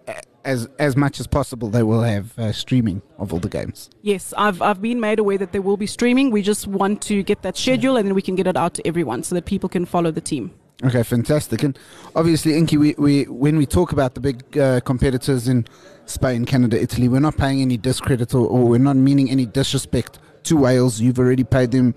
as 0.44 0.66
as 0.78 0.96
much 0.96 1.20
as 1.20 1.26
possible, 1.26 1.68
they 1.68 1.82
will 1.82 2.02
have 2.02 2.38
uh, 2.38 2.52
streaming 2.52 3.02
of 3.18 3.32
all 3.32 3.38
the 3.38 3.50
games. 3.50 3.90
Yes, 4.02 4.32
I've 4.36 4.62
I've 4.62 4.80
been 4.80 4.98
made 4.98 5.18
aware 5.18 5.36
that 5.36 5.52
there 5.52 5.60
will 5.60 5.76
be 5.76 5.86
streaming. 5.86 6.30
We 6.30 6.42
just 6.42 6.66
want 6.66 7.02
to 7.02 7.22
get 7.22 7.42
that 7.42 7.56
schedule 7.56 7.96
and 7.98 8.06
then 8.06 8.14
we 8.14 8.22
can 8.22 8.34
get 8.34 8.46
it 8.46 8.56
out 8.56 8.72
to 8.74 8.86
everyone 8.86 9.22
so 9.24 9.34
that 9.34 9.44
people 9.44 9.68
can 9.68 9.84
follow 9.84 10.10
the 10.10 10.22
team. 10.22 10.52
Okay, 10.84 11.02
fantastic. 11.02 11.64
And 11.64 11.76
obviously, 12.14 12.56
Inky, 12.56 12.76
we, 12.76 12.94
we 12.98 13.24
when 13.24 13.56
we 13.56 13.66
talk 13.66 13.90
about 13.90 14.14
the 14.14 14.20
big 14.20 14.56
uh, 14.56 14.80
competitors 14.80 15.48
in 15.48 15.66
Spain, 16.06 16.44
Canada, 16.44 16.80
Italy, 16.80 17.08
we're 17.08 17.18
not 17.18 17.36
paying 17.36 17.60
any 17.60 17.76
discredit 17.76 18.32
or, 18.32 18.46
or, 18.46 18.68
we're 18.68 18.78
not 18.78 18.94
meaning 18.94 19.28
any 19.28 19.44
disrespect 19.44 20.20
to 20.44 20.56
Wales. 20.56 21.00
You've 21.00 21.18
already 21.18 21.42
paid 21.42 21.72
them 21.72 21.96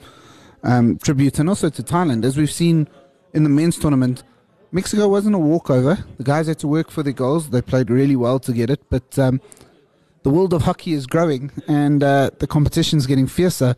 um, 0.64 0.98
tribute, 0.98 1.38
and 1.38 1.48
also 1.48 1.70
to 1.70 1.84
Thailand, 1.84 2.26
as 2.26 2.38
we've 2.38 2.52
seen 2.52 2.88
in 3.34 3.44
the 3.44 3.50
men's 3.50 3.78
tournament. 3.78 4.24
Mexico 4.72 5.08
wasn't 5.10 5.36
a 5.36 5.40
walkover. 5.40 6.04
The 6.18 6.24
guys 6.24 6.48
had 6.48 6.58
to 6.60 6.68
work 6.68 6.90
for 6.90 7.04
their 7.04 7.14
goals. 7.14 7.50
They 7.50 7.62
played 7.62 7.92
really 7.92 8.16
well 8.16 8.40
to 8.40 8.54
get 8.54 8.70
it, 8.70 8.82
but 8.90 9.20
um, 9.20 9.42
the 10.24 10.30
world 10.30 10.54
of 10.54 10.64
hockey 10.64 10.94
is 10.94 11.06
growing 11.06 11.52
and 11.68 12.02
uh, 12.02 12.32
the 12.40 12.48
competition 12.48 12.98
is 12.98 13.06
getting 13.06 13.28
fiercer. 13.28 13.76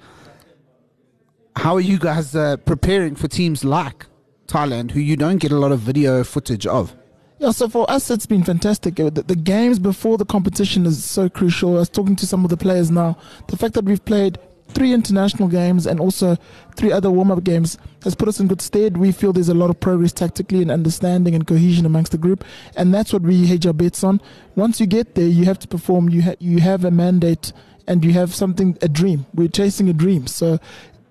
How 1.55 1.75
are 1.75 1.81
you 1.81 1.97
guys 1.97 2.35
uh, 2.35 2.57
preparing 2.57 3.15
for 3.15 3.27
teams 3.27 3.63
like 3.63 4.05
Thailand, 4.47 4.91
who 4.91 4.99
you 4.99 5.15
don't 5.15 5.37
get 5.37 5.51
a 5.51 5.57
lot 5.57 5.71
of 5.71 5.79
video 5.79 6.23
footage 6.23 6.67
of? 6.67 6.95
Yeah, 7.39 7.51
so 7.51 7.67
for 7.67 7.89
us, 7.89 8.09
it's 8.09 8.25
been 8.25 8.43
fantastic. 8.43 8.95
The, 8.95 9.09
the, 9.09 9.35
games 9.35 9.77
before 9.77 10.17
the 10.17 10.25
competition 10.25 10.85
is 10.85 11.03
so 11.03 11.27
crucial. 11.27 11.75
I 11.75 11.79
was 11.79 11.89
talking 11.89 12.15
to 12.17 12.27
some 12.27 12.45
of 12.45 12.49
the 12.49 12.55
players 12.57 12.89
now. 12.89 13.17
The 13.47 13.57
fact 13.57 13.73
that 13.73 13.83
we've 13.83 14.03
played 14.05 14.37
three 14.69 14.93
international 14.93 15.47
games 15.47 15.85
and 15.85 15.99
also 15.99 16.37
three 16.75 16.91
other 16.91 17.11
warm 17.11 17.31
up 17.31 17.43
games 17.43 17.77
has 18.03 18.15
put 18.15 18.27
us 18.27 18.39
in 18.39 18.47
good 18.47 18.61
stead. 18.61 18.97
We 18.97 19.11
feel 19.11 19.33
there's 19.33 19.49
a 19.49 19.53
lot 19.53 19.69
of 19.69 19.79
progress 19.79 20.13
tactically 20.13 20.61
and 20.61 20.71
understanding 20.71 21.35
and 21.35 21.45
cohesion 21.45 21.85
amongst 21.85 22.11
the 22.11 22.17
group, 22.17 22.43
and 22.75 22.93
that's 22.93 23.13
what 23.13 23.23
we 23.23 23.45
hedge 23.45 23.65
our 23.65 23.73
bets 23.73 24.03
on. 24.03 24.21
Once 24.55 24.79
you 24.79 24.87
get 24.87 25.15
there, 25.15 25.27
you 25.27 25.45
have 25.45 25.59
to 25.59 25.67
perform. 25.67 26.09
You 26.09 26.21
ha- 26.21 26.39
you 26.39 26.59
have 26.59 26.85
a 26.85 26.91
mandate 26.91 27.53
and 27.87 28.03
you 28.03 28.13
have 28.13 28.33
something 28.33 28.77
a 28.81 28.87
dream. 28.87 29.25
We're 29.33 29.49
chasing 29.49 29.89
a 29.89 29.93
dream, 29.93 30.27
so 30.27 30.59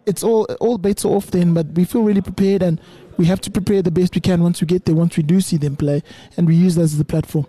it's 0.06 0.22
all 0.22 0.44
all 0.60 0.78
bets 0.78 1.04
are 1.04 1.08
off 1.08 1.30
then. 1.30 1.54
But 1.54 1.66
we 1.68 1.84
feel 1.84 2.02
really 2.02 2.22
prepared, 2.22 2.62
and 2.62 2.80
we 3.16 3.26
have 3.26 3.40
to 3.42 3.50
prepare 3.50 3.82
the 3.82 3.90
best 3.90 4.14
we 4.14 4.20
can 4.20 4.42
once 4.42 4.60
we 4.60 4.66
get 4.66 4.84
there. 4.84 4.94
Once 4.94 5.16
we 5.16 5.22
do 5.22 5.40
see 5.40 5.56
them 5.56 5.76
play, 5.76 6.02
and 6.36 6.46
we 6.46 6.56
use 6.56 6.74
that 6.76 6.82
as 6.82 6.98
the 6.98 7.04
platform. 7.04 7.46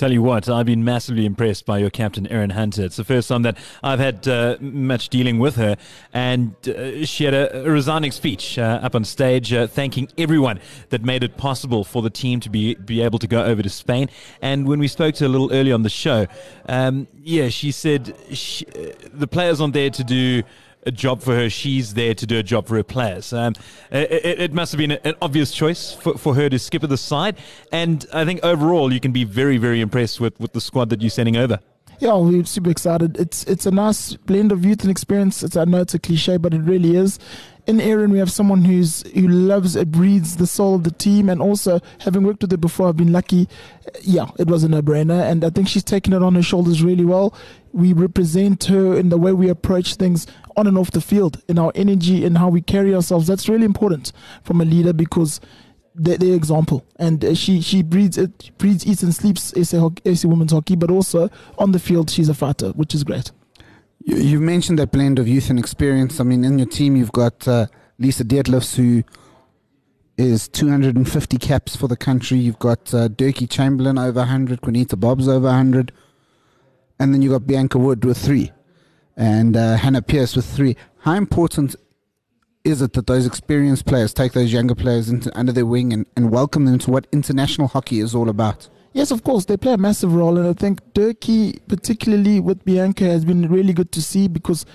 Tell 0.00 0.12
you 0.12 0.22
what, 0.22 0.48
I've 0.48 0.64
been 0.64 0.82
massively 0.82 1.26
impressed 1.26 1.66
by 1.66 1.76
your 1.76 1.90
captain, 1.90 2.26
Erin 2.28 2.48
Hunter. 2.48 2.86
It's 2.86 2.96
the 2.96 3.04
first 3.04 3.28
time 3.28 3.42
that 3.42 3.58
I've 3.82 3.98
had 3.98 4.26
uh, 4.26 4.56
much 4.58 5.10
dealing 5.10 5.38
with 5.38 5.56
her, 5.56 5.76
and 6.14 6.54
uh, 6.66 7.04
she 7.04 7.24
had 7.24 7.34
a, 7.34 7.66
a, 7.66 7.70
resigning 7.70 8.10
speech 8.10 8.58
uh, 8.58 8.80
up 8.82 8.94
on 8.94 9.04
stage, 9.04 9.52
uh, 9.52 9.66
thanking 9.66 10.08
everyone 10.16 10.58
that 10.88 11.04
made 11.04 11.22
it 11.22 11.36
possible 11.36 11.84
for 11.84 12.00
the 12.00 12.08
team 12.08 12.40
to 12.40 12.48
be 12.48 12.76
be 12.76 13.02
able 13.02 13.18
to 13.18 13.26
go 13.26 13.44
over 13.44 13.62
to 13.62 13.68
Spain. 13.68 14.08
And 14.40 14.66
when 14.66 14.78
we 14.78 14.88
spoke 14.88 15.16
to 15.16 15.24
her 15.24 15.26
a 15.26 15.28
little 15.28 15.52
earlier 15.52 15.74
on 15.74 15.82
the 15.82 15.90
show, 15.90 16.26
um, 16.66 17.06
yeah, 17.22 17.50
she 17.50 17.70
said 17.70 18.16
she, 18.32 18.64
uh, 18.68 18.92
the 19.12 19.26
players 19.26 19.60
aren't 19.60 19.74
there 19.74 19.90
to 19.90 20.02
do 20.02 20.44
a 20.84 20.90
job 20.90 21.20
for 21.22 21.34
her. 21.34 21.50
She's 21.50 21.94
there 21.94 22.14
to 22.14 22.26
do 22.26 22.38
a 22.38 22.42
job 22.42 22.66
for 22.66 22.76
her 22.76 22.82
players. 22.82 23.32
Um, 23.32 23.54
it, 23.90 24.40
it, 24.40 24.52
must 24.52 24.72
have 24.72 24.78
been 24.78 24.92
an 24.92 25.14
obvious 25.20 25.52
choice 25.52 25.92
for, 25.94 26.16
for 26.16 26.34
her 26.34 26.48
to 26.48 26.58
skip 26.58 26.82
at 26.82 26.90
the 26.90 26.96
side. 26.96 27.36
And 27.72 28.06
I 28.12 28.24
think 28.24 28.40
overall, 28.42 28.92
you 28.92 29.00
can 29.00 29.12
be 29.12 29.24
very, 29.24 29.58
very 29.58 29.80
impressed 29.80 30.20
with, 30.20 30.38
with 30.40 30.52
the 30.52 30.60
squad 30.60 30.90
that 30.90 31.00
you're 31.00 31.10
sending 31.10 31.36
over. 31.36 31.60
Yeah, 32.00 32.16
we're 32.16 32.46
super 32.46 32.70
excited. 32.70 33.18
It's 33.18 33.44
it's 33.44 33.66
a 33.66 33.70
nice 33.70 34.14
blend 34.14 34.52
of 34.52 34.64
youth 34.64 34.80
and 34.80 34.90
experience. 34.90 35.42
It's, 35.42 35.54
I 35.54 35.66
know 35.66 35.82
it's 35.82 35.92
a 35.92 35.98
cliche, 35.98 36.38
but 36.38 36.54
it 36.54 36.60
really 36.60 36.96
is. 36.96 37.18
In 37.66 37.78
Erin, 37.78 38.10
we 38.10 38.18
have 38.18 38.32
someone 38.32 38.64
who's 38.64 39.02
who 39.12 39.28
loves 39.28 39.76
it, 39.76 39.92
breathes 39.92 40.38
the 40.38 40.46
soul 40.46 40.76
of 40.76 40.84
the 40.84 40.92
team, 40.92 41.28
and 41.28 41.42
also 41.42 41.78
having 41.98 42.22
worked 42.22 42.40
with 42.40 42.52
her 42.52 42.56
before, 42.56 42.88
I've 42.88 42.96
been 42.96 43.12
lucky. 43.12 43.50
Yeah, 44.00 44.30
it 44.38 44.46
was 44.46 44.64
a 44.64 44.68
no-brainer, 44.70 45.30
and 45.30 45.44
I 45.44 45.50
think 45.50 45.68
she's 45.68 45.84
taken 45.84 46.14
it 46.14 46.22
on 46.22 46.34
her 46.36 46.42
shoulders 46.42 46.82
really 46.82 47.04
well. 47.04 47.34
We 47.72 47.92
represent 47.92 48.64
her 48.64 48.96
in 48.96 49.08
the 49.08 49.18
way 49.18 49.32
we 49.32 49.48
approach 49.48 49.94
things 49.94 50.26
on 50.56 50.66
and 50.66 50.76
off 50.76 50.90
the 50.90 51.00
field, 51.00 51.42
in 51.48 51.58
our 51.58 51.72
energy, 51.74 52.24
in 52.24 52.34
how 52.34 52.48
we 52.48 52.60
carry 52.60 52.94
ourselves. 52.94 53.26
That's 53.26 53.48
really 53.48 53.64
important 53.64 54.12
from 54.42 54.60
a 54.60 54.64
leader 54.64 54.92
because 54.92 55.40
their 55.94 56.34
example. 56.34 56.84
And 56.96 57.24
uh, 57.24 57.34
she 57.34 57.60
she 57.60 57.82
breeds 57.82 58.16
it, 58.16 58.56
breeds, 58.58 58.86
eats 58.86 59.02
and 59.02 59.14
sleeps 59.14 59.52
SA, 59.68 59.90
SA 60.14 60.28
women's 60.28 60.52
hockey, 60.52 60.76
but 60.76 60.90
also 60.90 61.28
on 61.58 61.72
the 61.72 61.78
field 61.78 62.10
she's 62.10 62.28
a 62.28 62.34
fighter, 62.34 62.70
which 62.70 62.94
is 62.94 63.04
great. 63.04 63.30
You, 64.04 64.16
you 64.16 64.40
mentioned 64.40 64.78
that 64.78 64.92
blend 64.92 65.18
of 65.18 65.28
youth 65.28 65.50
and 65.50 65.58
experience. 65.58 66.20
I 66.20 66.24
mean, 66.24 66.44
in 66.44 66.58
your 66.58 66.68
team 66.68 66.96
you've 66.96 67.12
got 67.12 67.46
uh, 67.46 67.66
Lisa 67.98 68.24
Deetlefs, 68.24 68.76
who 68.76 69.02
is 70.16 70.48
250 70.48 71.38
caps 71.38 71.76
for 71.76 71.88
the 71.88 71.96
country. 71.96 72.38
You've 72.38 72.58
got 72.58 72.92
uh, 72.94 73.08
Dirkie 73.08 73.48
Chamberlain 73.48 73.98
over 73.98 74.20
100, 74.20 74.60
Quanita 74.60 74.98
Bobbs 74.98 75.28
over 75.28 75.46
100, 75.46 75.92
and 77.00 77.14
then 77.14 77.22
you've 77.22 77.32
got 77.32 77.46
Bianca 77.46 77.78
Wood 77.78 78.04
with 78.04 78.18
three, 78.18 78.52
and 79.16 79.56
uh, 79.56 79.76
Hannah 79.76 80.02
Pierce 80.02 80.36
with 80.36 80.44
three. 80.44 80.76
How 81.00 81.14
important 81.14 81.74
is 82.62 82.82
it 82.82 82.92
that 82.92 83.06
those 83.06 83.26
experienced 83.26 83.86
players 83.86 84.12
take 84.12 84.32
those 84.32 84.52
younger 84.52 84.74
players 84.74 85.08
into, 85.08 85.36
under 85.36 85.50
their 85.50 85.64
wing 85.64 85.94
and, 85.94 86.04
and 86.14 86.30
welcome 86.30 86.66
them 86.66 86.78
to 86.80 86.90
what 86.90 87.06
international 87.10 87.68
hockey 87.68 88.00
is 88.00 88.14
all 88.14 88.28
about? 88.28 88.68
Yes, 88.92 89.10
of 89.10 89.24
course, 89.24 89.46
they 89.46 89.56
play 89.56 89.72
a 89.72 89.78
massive 89.78 90.14
role, 90.14 90.36
and 90.36 90.46
I 90.46 90.52
think 90.52 90.80
Dirkie, 90.92 91.60
particularly 91.68 92.38
with 92.38 92.64
Bianca, 92.64 93.04
has 93.04 93.24
been 93.24 93.48
really 93.48 93.72
good 93.72 93.92
to 93.92 94.02
see 94.02 94.28
because 94.28 94.66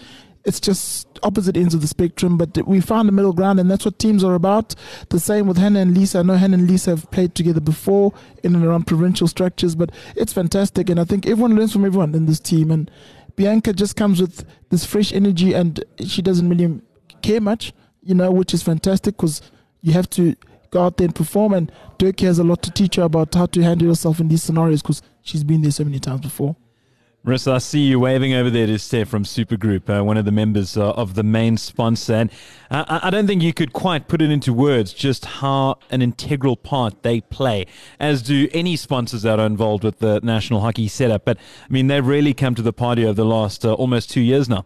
it's 0.46 0.60
just 0.60 1.08
opposite 1.24 1.58
ends 1.58 1.74
of 1.74 1.82
the 1.82 1.88
spectrum, 1.88 2.38
but 2.38 2.66
we 2.68 2.80
found 2.80 3.10
a 3.10 3.12
middle 3.12 3.34
ground, 3.34 3.60
and 3.60 3.70
that's 3.70 3.84
what 3.84 3.98
teams 3.98 4.24
are 4.24 4.36
about. 4.36 4.76
The 5.10 5.20
same 5.20 5.48
with 5.48 5.58
Hannah 5.58 5.80
and 5.80 5.98
Lisa. 5.98 6.20
I 6.20 6.22
know 6.24 6.36
Hannah 6.36 6.58
and 6.58 6.70
Lisa 6.70 6.92
have 6.92 7.10
played 7.12 7.34
together 7.34 7.60
before 7.60 8.14
in 8.44 8.56
and 8.56 8.64
around 8.64 8.86
provincial 8.86 9.28
structures, 9.28 9.76
but 9.76 9.92
it's 10.16 10.34
fantastic, 10.34 10.90
and 10.90 11.00
I 11.00 11.04
think 11.04 11.26
everyone 11.26 11.56
learns 11.56 11.74
from 11.74 11.84
everyone 11.84 12.14
in 12.14 12.28
this 12.28 12.40
team. 12.40 12.70
And 12.70 12.90
Bianca 13.36 13.74
just 13.74 13.96
comes 13.96 14.22
with 14.22 14.46
this 14.70 14.86
fresh 14.86 15.12
energy, 15.12 15.54
and 15.54 15.84
she 16.06 16.22
doesn't 16.22 16.48
really 16.48 16.80
care 17.24 17.42
much, 17.42 17.74
you 18.04 18.14
know, 18.14 18.32
which 18.32 18.54
is 18.54 18.62
fantastic 18.62 19.18
because 19.18 19.42
you 19.82 19.94
have 19.94 20.10
to 20.12 20.36
go 20.70 20.84
out 20.84 20.98
there 20.98 21.06
and 21.06 21.16
perform. 21.16 21.54
And 21.54 21.72
Dirk 21.98 22.20
has 22.20 22.38
a 22.38 22.44
lot 22.44 22.62
to 22.64 22.72
teach 22.72 22.98
her 22.98 23.04
about 23.04 23.34
how 23.34 23.48
to 23.48 23.62
handle 23.64 23.88
yourself 23.88 24.20
in 24.20 24.28
these 24.28 24.44
scenarios 24.44 24.84
because 24.84 25.02
she's 25.24 25.44
been 25.44 25.64
there 25.64 25.72
so 25.72 25.84
many 25.84 26.00
times 26.00 26.22
before. 26.22 26.56
Marissa, 27.26 27.54
I 27.54 27.58
see 27.58 27.80
you 27.80 28.00
waving 28.00 28.36
over 28.36 28.52
there 28.52 28.68
to 28.68 28.78
Steph 28.78 29.08
from 29.08 29.24
Supergroup, 29.24 29.90
uh, 29.90 30.04
one 30.04 30.16
of 30.16 30.26
the 30.26 30.32
members 30.32 30.78
uh, 30.78 30.92
of 30.92 31.16
the 31.16 31.24
main 31.24 31.58
sponsor. 31.58 32.14
And 32.14 32.30
uh, 32.70 33.00
I 33.02 33.10
don't 33.10 33.26
think 33.26 33.42
you 33.42 33.52
could 33.52 33.74
quite 33.74 34.08
put 34.08 34.22
it 34.22 34.30
into 34.30 34.54
words 34.54 34.94
just 34.94 35.26
how 35.26 35.80
an 35.90 36.04
integral 36.04 36.56
part 36.56 37.02
they 37.02 37.22
play, 37.22 37.66
as 38.00 38.22
do 38.22 38.48
any 38.54 38.76
sponsors 38.76 39.24
that 39.24 39.40
are 39.40 39.48
involved 39.48 39.84
with 39.84 39.98
the 39.98 40.20
national 40.22 40.62
hockey 40.62 40.88
setup. 40.88 41.26
But 41.26 41.38
I 41.38 41.74
mean, 41.74 41.88
they've 41.88 42.06
really 42.06 42.36
come 42.36 42.54
to 42.54 42.62
the 42.62 42.72
party 42.72 43.04
over 43.04 43.14
the 43.14 43.26
last 43.26 43.66
uh, 43.66 43.74
almost 43.74 44.12
two 44.12 44.22
years 44.22 44.48
now. 44.48 44.66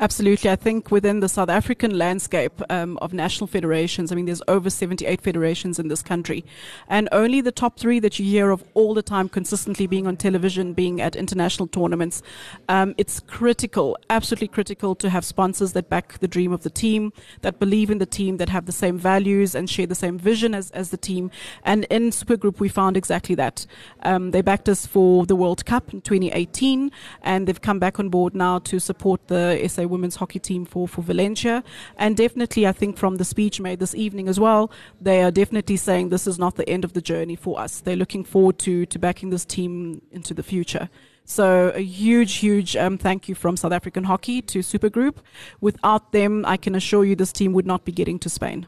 Absolutely. 0.00 0.50
I 0.50 0.56
think 0.56 0.90
within 0.90 1.20
the 1.20 1.28
South 1.28 1.48
African 1.48 1.96
landscape 1.96 2.52
um, 2.68 2.98
of 2.98 3.12
national 3.12 3.46
federations, 3.46 4.10
I 4.10 4.16
mean, 4.16 4.26
there's 4.26 4.42
over 4.48 4.68
78 4.68 5.20
federations 5.20 5.78
in 5.78 5.88
this 5.88 6.02
country. 6.02 6.44
And 6.88 7.08
only 7.12 7.40
the 7.40 7.52
top 7.52 7.78
three 7.78 8.00
that 8.00 8.18
you 8.18 8.24
hear 8.24 8.50
of 8.50 8.64
all 8.74 8.94
the 8.94 9.02
time 9.02 9.28
consistently 9.28 9.86
being 9.86 10.06
on 10.06 10.16
television, 10.16 10.72
being 10.72 11.00
at 11.00 11.14
international 11.14 11.68
tournaments. 11.68 12.22
Um, 12.68 12.94
it's 12.98 13.20
critical, 13.20 13.96
absolutely 14.10 14.48
critical 14.48 14.94
to 14.96 15.10
have 15.10 15.24
sponsors 15.24 15.72
that 15.74 15.88
back 15.88 16.18
the 16.18 16.28
dream 16.28 16.52
of 16.52 16.62
the 16.64 16.70
team, 16.70 17.12
that 17.42 17.60
believe 17.60 17.90
in 17.90 17.98
the 17.98 18.06
team, 18.06 18.38
that 18.38 18.48
have 18.48 18.66
the 18.66 18.72
same 18.72 18.98
values 18.98 19.54
and 19.54 19.70
share 19.70 19.86
the 19.86 19.94
same 19.94 20.18
vision 20.18 20.54
as, 20.54 20.70
as 20.72 20.90
the 20.90 20.96
team. 20.96 21.30
And 21.62 21.84
in 21.84 22.10
Supergroup, 22.10 22.58
we 22.58 22.68
found 22.68 22.96
exactly 22.96 23.34
that. 23.36 23.66
Um, 24.02 24.32
they 24.32 24.42
backed 24.42 24.68
us 24.68 24.86
for 24.86 25.24
the 25.26 25.36
World 25.36 25.64
Cup 25.64 25.92
in 25.92 26.00
2018, 26.00 26.90
and 27.22 27.46
they've 27.46 27.60
come 27.60 27.78
back 27.78 28.00
on 28.00 28.08
board 28.08 28.34
now 28.34 28.58
to 28.60 28.80
support 28.80 29.28
the 29.28 29.66
SA 29.68 29.83
women's 29.88 30.16
hockey 30.16 30.38
team 30.38 30.64
for, 30.64 30.86
for 30.88 31.02
Valencia. 31.02 31.62
And 31.96 32.16
definitely, 32.16 32.66
I 32.66 32.72
think 32.72 32.96
from 32.96 33.16
the 33.16 33.24
speech 33.24 33.60
made 33.60 33.78
this 33.78 33.94
evening 33.94 34.28
as 34.28 34.38
well, 34.40 34.70
they 35.00 35.22
are 35.22 35.30
definitely 35.30 35.76
saying 35.76 36.08
this 36.08 36.26
is 36.26 36.38
not 36.38 36.56
the 36.56 36.68
end 36.68 36.84
of 36.84 36.92
the 36.92 37.00
journey 37.00 37.36
for 37.36 37.60
us. 37.60 37.80
They're 37.80 37.96
looking 37.96 38.24
forward 38.24 38.58
to, 38.60 38.86
to 38.86 38.98
backing 38.98 39.30
this 39.30 39.44
team 39.44 40.02
into 40.10 40.34
the 40.34 40.42
future. 40.42 40.88
So 41.24 41.70
a 41.74 41.80
huge, 41.80 42.34
huge 42.34 42.76
um, 42.76 42.98
thank 42.98 43.28
you 43.28 43.34
from 43.34 43.56
South 43.56 43.72
African 43.72 44.04
Hockey 44.04 44.42
to 44.42 44.58
Supergroup. 44.58 45.16
Without 45.60 46.12
them, 46.12 46.44
I 46.44 46.56
can 46.58 46.74
assure 46.74 47.04
you 47.04 47.16
this 47.16 47.32
team 47.32 47.52
would 47.54 47.66
not 47.66 47.84
be 47.84 47.92
getting 47.92 48.18
to 48.20 48.28
Spain. 48.28 48.66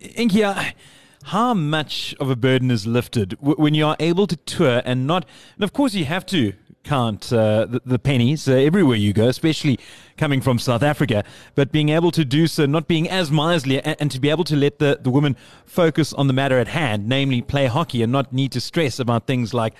Inkia, 0.00 0.72
how 1.24 1.54
much 1.54 2.14
of 2.18 2.30
a 2.30 2.36
burden 2.36 2.70
is 2.70 2.86
lifted 2.86 3.36
when 3.40 3.74
you 3.74 3.86
are 3.86 3.96
able 4.00 4.26
to 4.26 4.36
tour 4.36 4.82
and 4.84 5.06
not, 5.06 5.26
and 5.54 5.64
of 5.64 5.72
course 5.72 5.94
you 5.94 6.04
have 6.06 6.26
to 6.26 6.54
count 6.84 7.32
uh, 7.32 7.66
the, 7.66 7.82
the, 7.84 7.98
pennies 7.98 8.48
uh, 8.48 8.52
everywhere 8.52 8.96
you 8.96 9.12
go, 9.12 9.28
especially 9.28 9.78
coming 10.16 10.40
from 10.40 10.58
South 10.58 10.82
Africa, 10.82 11.24
but 11.54 11.72
being 11.72 11.90
able 11.90 12.10
to 12.10 12.24
do 12.24 12.46
so, 12.46 12.66
not 12.66 12.88
being 12.88 13.08
as 13.08 13.30
miserly, 13.30 13.80
and, 13.82 13.96
and, 14.00 14.10
to 14.10 14.20
be 14.20 14.30
able 14.30 14.44
to 14.44 14.56
let 14.56 14.78
the, 14.78 14.98
the 15.00 15.10
women 15.10 15.36
focus 15.64 16.12
on 16.12 16.26
the 16.26 16.32
matter 16.32 16.58
at 16.58 16.68
hand, 16.68 17.08
namely 17.08 17.40
play 17.40 17.66
hockey, 17.66 18.02
and 18.02 18.12
not 18.12 18.32
need 18.32 18.52
to 18.52 18.60
stress 18.60 18.98
about 18.98 19.26
things 19.26 19.54
like. 19.54 19.74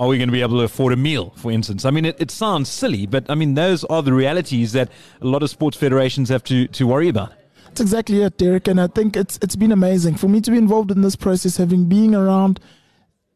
Are 0.00 0.06
we 0.06 0.16
going 0.16 0.28
to 0.28 0.32
be 0.32 0.42
able 0.42 0.58
to 0.58 0.62
afford 0.62 0.92
a 0.92 0.96
meal, 0.96 1.32
for 1.34 1.50
instance? 1.50 1.84
I 1.84 1.90
mean, 1.90 2.04
it, 2.04 2.20
it 2.20 2.30
sounds 2.30 2.68
silly, 2.68 3.04
but 3.04 3.28
I 3.28 3.34
mean, 3.34 3.54
those 3.54 3.82
are 3.82 4.00
the 4.00 4.12
realities 4.12 4.70
that 4.70 4.92
a 5.20 5.26
lot 5.26 5.42
of 5.42 5.50
sports 5.50 5.76
federations 5.76 6.28
have 6.28 6.44
to, 6.44 6.68
to 6.68 6.86
worry 6.86 7.08
about. 7.08 7.32
That's 7.64 7.80
exactly 7.80 8.22
it, 8.22 8.38
Derek. 8.38 8.68
And 8.68 8.80
I 8.80 8.86
think 8.86 9.16
it's 9.16 9.40
it's 9.42 9.56
been 9.56 9.72
amazing 9.72 10.14
for 10.14 10.28
me 10.28 10.40
to 10.40 10.52
be 10.52 10.56
involved 10.56 10.92
in 10.92 11.02
this 11.02 11.16
process, 11.16 11.56
having 11.56 11.88
been 11.88 12.14
around 12.14 12.60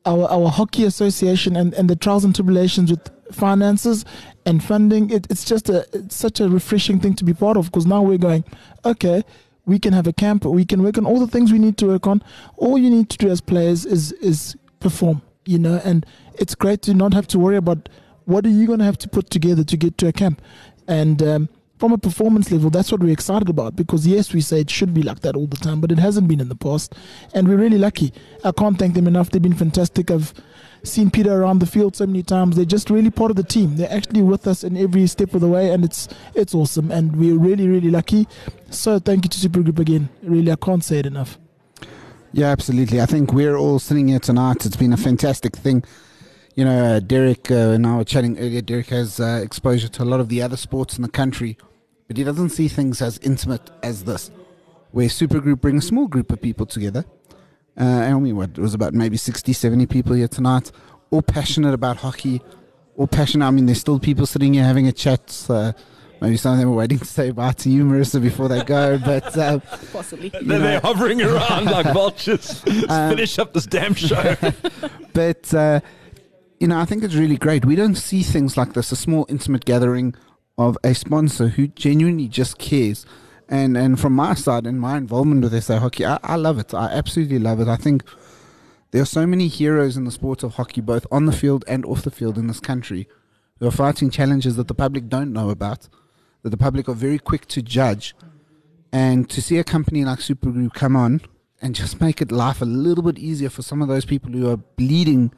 our, 0.05 0.29
our 0.31 0.49
hockey 0.51 0.85
association 0.85 1.57
and, 1.57 1.75
and 1.75 1.89
the 1.89 1.97
trials 1.97 2.25
and 2.25 2.35
tribulations 2.35 2.91
with 2.91 3.11
finances 3.33 4.05
and 4.45 4.63
funding. 4.63 5.11
It, 5.11 5.27
it's 5.31 5.45
just 5.45 5.69
a 5.69 5.87
it's 5.93 6.17
such 6.17 6.41
a 6.41 6.49
refreshing 6.49 7.01
thing 7.01 7.15
to 7.15 7.25
be 7.25 7.35
part 7.35 7.57
of 7.57 7.67
because 7.67 7.87
now 7.87 8.03
we're 8.03 8.19
going, 8.19 8.45
okay, 8.85 9.23
we 9.65 9.79
can 9.79 9.93
have 9.93 10.07
a 10.07 10.13
camp, 10.13 10.45
we 10.45 10.65
can 10.65 10.83
work 10.83 10.99
on 10.99 11.07
all 11.07 11.21
the 11.21 11.27
things 11.27 11.53
we 11.53 11.59
need 11.59 11.79
to 11.79 11.87
work 11.87 12.07
on. 12.07 12.23
All 12.57 12.79
you 12.79 12.91
need 12.91 13.09
to 13.11 13.19
do 13.19 13.31
as 13.31 13.41
players 13.41 13.87
is 13.87 14.13
is 14.13 14.57
perform, 14.81 15.23
you 15.45 15.59
know, 15.59 15.81
and 15.85 16.05
it's 16.35 16.55
great 16.55 16.83
to 16.83 16.95
not 16.95 17.15
have 17.15 17.27
to 17.29 17.39
worry 17.39 17.57
about 17.57 17.89
what 18.25 18.47
are 18.47 18.51
you 18.51 18.67
going 18.67 18.79
to 18.79 18.85
have 18.85 18.99
to 18.99 19.09
put 19.09 19.31
together 19.31 19.65
to 19.65 19.77
get 19.77 19.99
to 19.99 20.09
a 20.09 20.13
camp. 20.13 20.41
And 20.89 21.23
um, 21.23 21.49
from 21.83 21.91
a 21.91 21.99
performance 21.99 22.53
level, 22.53 22.71
that's 22.71 22.93
what 22.93 23.01
we're 23.01 23.13
excited 23.13 23.49
about 23.49 23.75
because 23.75 24.07
yes, 24.07 24.33
we 24.33 24.41
say 24.41 24.61
it 24.61 24.71
should 24.71 24.95
be 24.95 25.03
like 25.03 25.19
that 25.19 25.35
all 25.35 25.49
the 25.49 25.57
time, 25.57 25.81
but 25.81 25.91
it 25.91 25.99
hasn't 25.99 26.29
been 26.29 26.39
in 26.39 26.49
the 26.49 26.55
past, 26.55 26.95
and 27.35 27.49
we're 27.49 27.57
really 27.57 27.77
lucky. 27.77 28.13
I 28.45 28.53
can't 28.53 28.79
thank 28.79 28.95
them 28.95 29.09
enough. 29.09 29.31
They've 29.31 29.43
been 29.43 29.53
fantastic. 29.53 30.09
I've 30.09 30.33
seen 30.85 31.11
Peter 31.11 31.43
around 31.43 31.59
the 31.59 31.67
field 31.67 31.97
so 31.97 32.07
many 32.07 32.23
times. 32.23 32.55
They're 32.55 32.65
just 32.65 32.89
really 32.89 33.11
part 33.11 33.33
of 33.33 33.37
the 33.37 33.43
team. 33.43 33.79
They're 33.79 33.93
actually 33.93 34.23
with 34.23 34.47
us 34.47 34.63
in 34.63 34.77
every 34.77 35.09
step 35.09 35.35
of 35.35 35.41
the 35.41 35.49
way, 35.49 35.73
and 35.73 35.85
it's 35.85 36.07
it's 36.37 36.55
awesome. 36.55 36.93
And 36.93 37.17
we're 37.17 37.37
really 37.37 37.67
really 37.67 37.91
lucky. 37.91 38.29
So 38.71 39.01
thank 39.01 39.25
you 39.25 39.31
to 39.31 39.49
Supergroup 39.49 39.81
again. 39.81 40.09
Really, 40.23 40.53
I 40.53 40.57
can't 40.57 40.85
say 40.85 41.01
it 41.01 41.07
enough. 41.07 41.37
Yeah, 42.33 42.51
absolutely. 42.51 43.01
I 43.01 43.07
think 43.07 43.33
we're 43.33 43.57
all 43.57 43.81
sitting 43.81 44.07
here 44.07 44.21
tonight. 44.21 44.65
It's 44.65 44.77
been 44.77 44.93
a 44.93 44.97
fantastic 44.97 45.57
thing 45.57 45.83
you 46.55 46.65
know, 46.65 46.97
uh, 46.97 47.01
Derek 47.01 47.51
uh, 47.51 47.75
and 47.75 47.87
I 47.87 47.97
were 47.97 48.05
chatting 48.05 48.39
earlier. 48.39 48.61
Derek 48.61 48.89
has 48.91 49.19
uh, 49.19 49.41
exposure 49.43 49.89
to 49.89 50.03
a 50.03 50.05
lot 50.05 50.21
of 50.21 50.29
the 50.29 50.43
other 50.43 50.57
sports 50.57 50.97
in 50.97 51.03
the 51.03 51.09
country, 51.09 51.57
but 52.13 52.19
he 52.19 52.25
doesn't 52.25 52.51
see 52.51 52.69
things 52.69 53.01
as 53.01 53.17
intimate 53.23 53.71
as 53.83 54.05
this, 54.05 54.31
where 54.91 55.09
Supergroup 55.09 55.63
brings 55.63 55.83
a 55.83 55.89
small 55.89 56.09
group 56.09 56.31
of 56.31 56.43
people 56.43 56.67
together. 56.67 57.07
Uh, 57.81 57.85
and 57.85 58.15
I 58.15 58.19
mean, 58.19 58.37
what, 58.37 58.51
it 58.51 58.59
was 58.59 58.75
about 58.75 58.93
maybe 58.93 59.17
60, 59.17 59.51
70 59.55 59.87
people 59.87 60.13
here 60.13 60.29
tonight, 60.29 60.71
all 61.11 61.23
passionate 61.23 61.73
about 61.73 61.97
hockey, 61.97 62.43
all 62.99 63.07
passionate. 63.07 63.47
I 63.47 63.51
mean, 63.51 63.65
there's 63.65 63.81
still 63.81 63.99
people 63.99 64.27
sitting 64.27 64.53
here 64.53 64.63
having 64.63 64.87
a 64.89 64.93
chat. 64.93 65.47
Uh, 65.49 65.73
maybe 66.21 66.37
some 66.37 66.53
of 66.53 66.59
them 66.59 66.69
are 66.69 66.73
waiting 66.73 66.99
to 66.99 67.07
say 67.07 67.31
bye 67.31 67.53
to 67.53 67.71
you, 67.71 67.83
Marissa, 67.83 68.21
before 68.21 68.49
they 68.49 68.63
go. 68.63 68.99
But 69.03 69.35
uh, 69.39 69.61
possibly 69.91 70.29
they're, 70.29 70.59
they're, 70.59 70.81
hovering 70.81 71.23
around 71.23 71.65
like 71.65 71.87
vultures. 71.95 72.63
Um, 72.91 73.13
finish 73.13 73.39
up 73.39 73.55
this 73.55 73.65
damn 73.65 73.95
show. 73.95 74.37
but 75.15 75.55
uh, 75.55 75.81
you 76.61 76.69
know, 76.69 76.79
I 76.79 76.85
think 76.85 77.05
it's 77.05 77.15
really 77.15 77.39
great. 77.39 77.65
We 77.65 77.75
don't 77.75 77.95
see 77.95 78.23
things 78.23 78.59
like 78.59 78.75
this—a 78.75 78.97
small, 78.97 79.25
intimate 79.31 79.65
gathering 79.65 80.15
of 80.59 80.77
a 80.85 80.95
sponsor 80.95 81.49
who 81.49 81.69
genuinely 81.69 82.29
just 82.29 82.59
cares. 82.59 83.07
And 83.49 83.77
and 83.77 84.01
from 84.01 84.15
my 84.15 84.35
side 84.35 84.67
and 84.67 84.81
my 84.81 84.97
involvement 84.97 85.43
with 85.43 85.63
SA 85.63 85.79
Hockey, 85.79 86.07
I, 86.07 86.19
I 86.23 86.37
love 86.37 86.59
it. 86.59 86.73
I 86.73 86.87
absolutely 86.87 87.39
love 87.39 87.61
it. 87.61 87.69
I 87.69 87.77
think 87.77 88.03
there 88.93 89.03
are 89.03 89.07
so 89.07 89.27
many 89.27 89.49
heroes 89.49 89.97
in 89.97 90.05
the 90.05 90.11
sport 90.11 90.43
of 90.43 90.55
hockey, 90.55 90.81
both 90.81 91.07
on 91.11 91.27
the 91.27 91.33
field 91.33 91.65
and 91.67 91.85
off 91.85 92.03
the 92.03 92.11
field 92.11 92.37
in 92.37 92.47
this 92.47 92.61
country, 92.61 93.09
who 93.59 93.67
are 93.67 93.71
fighting 93.71 94.11
challenges 94.11 94.57
that 94.57 94.69
the 94.69 94.75
public 94.75 95.09
don't 95.09 95.33
know 95.33 95.51
about, 95.51 95.89
that 96.43 96.51
the 96.51 96.57
public 96.59 96.89
are 96.89 96.95
very 96.95 97.19
quick 97.19 97.47
to 97.47 97.63
judge. 97.63 98.15
And 98.93 99.31
to 99.31 99.41
see 99.41 99.59
a 99.59 99.65
company 99.65 100.05
like 100.05 100.19
Supergroup 100.19 100.75
come 100.75 100.95
on 100.95 101.23
and 101.63 101.75
just 101.75 102.01
make 102.01 102.21
it 102.21 102.31
life 102.31 102.61
a 102.61 102.67
little 102.67 103.03
bit 103.03 103.19
easier 103.19 103.49
for 103.49 103.63
some 103.63 103.81
of 103.81 103.89
those 103.89 104.05
people 104.05 104.31
who 104.31 104.51
are 104.51 104.59
bleeding 104.59 105.33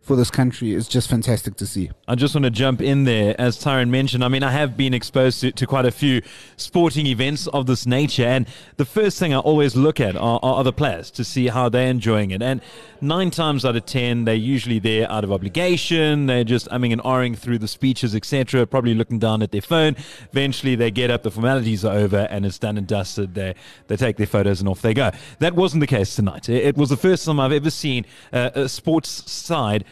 for 0.00 0.16
this 0.16 0.30
country 0.30 0.72
is 0.72 0.88
just 0.88 1.08
fantastic 1.08 1.54
to 1.56 1.66
see. 1.66 1.90
I 2.08 2.14
just 2.14 2.34
want 2.34 2.44
to 2.44 2.50
jump 2.50 2.80
in 2.80 3.04
there, 3.04 3.38
as 3.38 3.62
Tyron 3.62 3.90
mentioned. 3.90 4.24
I 4.24 4.28
mean, 4.28 4.42
I 4.42 4.50
have 4.50 4.74
been 4.74 4.94
exposed 4.94 5.40
to, 5.42 5.52
to 5.52 5.66
quite 5.66 5.84
a 5.84 5.90
few 5.90 6.22
sporting 6.56 7.06
events 7.06 7.46
of 7.48 7.66
this 7.66 7.84
nature, 7.84 8.24
and 8.24 8.46
the 8.78 8.86
first 8.86 9.18
thing 9.18 9.34
I 9.34 9.38
always 9.38 9.76
look 9.76 10.00
at 10.00 10.16
are, 10.16 10.40
are 10.42 10.58
other 10.58 10.72
players 10.72 11.10
to 11.12 11.24
see 11.24 11.48
how 11.48 11.68
they're 11.68 11.90
enjoying 11.90 12.30
it. 12.30 12.40
And 12.40 12.62
nine 13.02 13.30
times 13.30 13.66
out 13.66 13.76
of 13.76 13.84
ten, 13.84 14.24
they're 14.24 14.34
usually 14.34 14.78
there 14.78 15.10
out 15.10 15.24
of 15.24 15.30
obligation. 15.30 16.24
They're 16.24 16.42
just 16.42 16.68
umming 16.68 16.92
and 16.92 17.02
ahhing 17.02 17.36
through 17.36 17.58
the 17.58 17.68
speeches, 17.68 18.14
etc., 18.14 18.66
probably 18.66 18.94
looking 18.94 19.18
down 19.18 19.42
at 19.42 19.52
their 19.52 19.60
phone. 19.60 19.94
Eventually, 20.32 20.74
they 20.74 20.90
get 20.90 21.10
up, 21.10 21.22
the 21.22 21.30
formalities 21.30 21.84
are 21.84 21.94
over, 21.94 22.26
and 22.30 22.46
it's 22.46 22.58
done 22.58 22.78
and 22.78 22.86
dusted. 22.86 23.34
They, 23.34 23.54
they 23.88 23.96
take 23.96 24.16
their 24.16 24.26
photos 24.26 24.60
and 24.60 24.70
off 24.70 24.80
they 24.80 24.94
go. 24.94 25.10
That 25.40 25.54
wasn't 25.54 25.80
the 25.80 25.86
case 25.86 26.16
tonight. 26.16 26.48
It, 26.48 26.64
it 26.64 26.76
was 26.78 26.88
the 26.88 26.96
first 26.96 27.26
time 27.26 27.38
I've 27.38 27.52
ever 27.52 27.70
seen 27.70 28.06
uh, 28.32 28.50
a 28.54 28.68
sports 28.70 29.30
side 29.30 29.84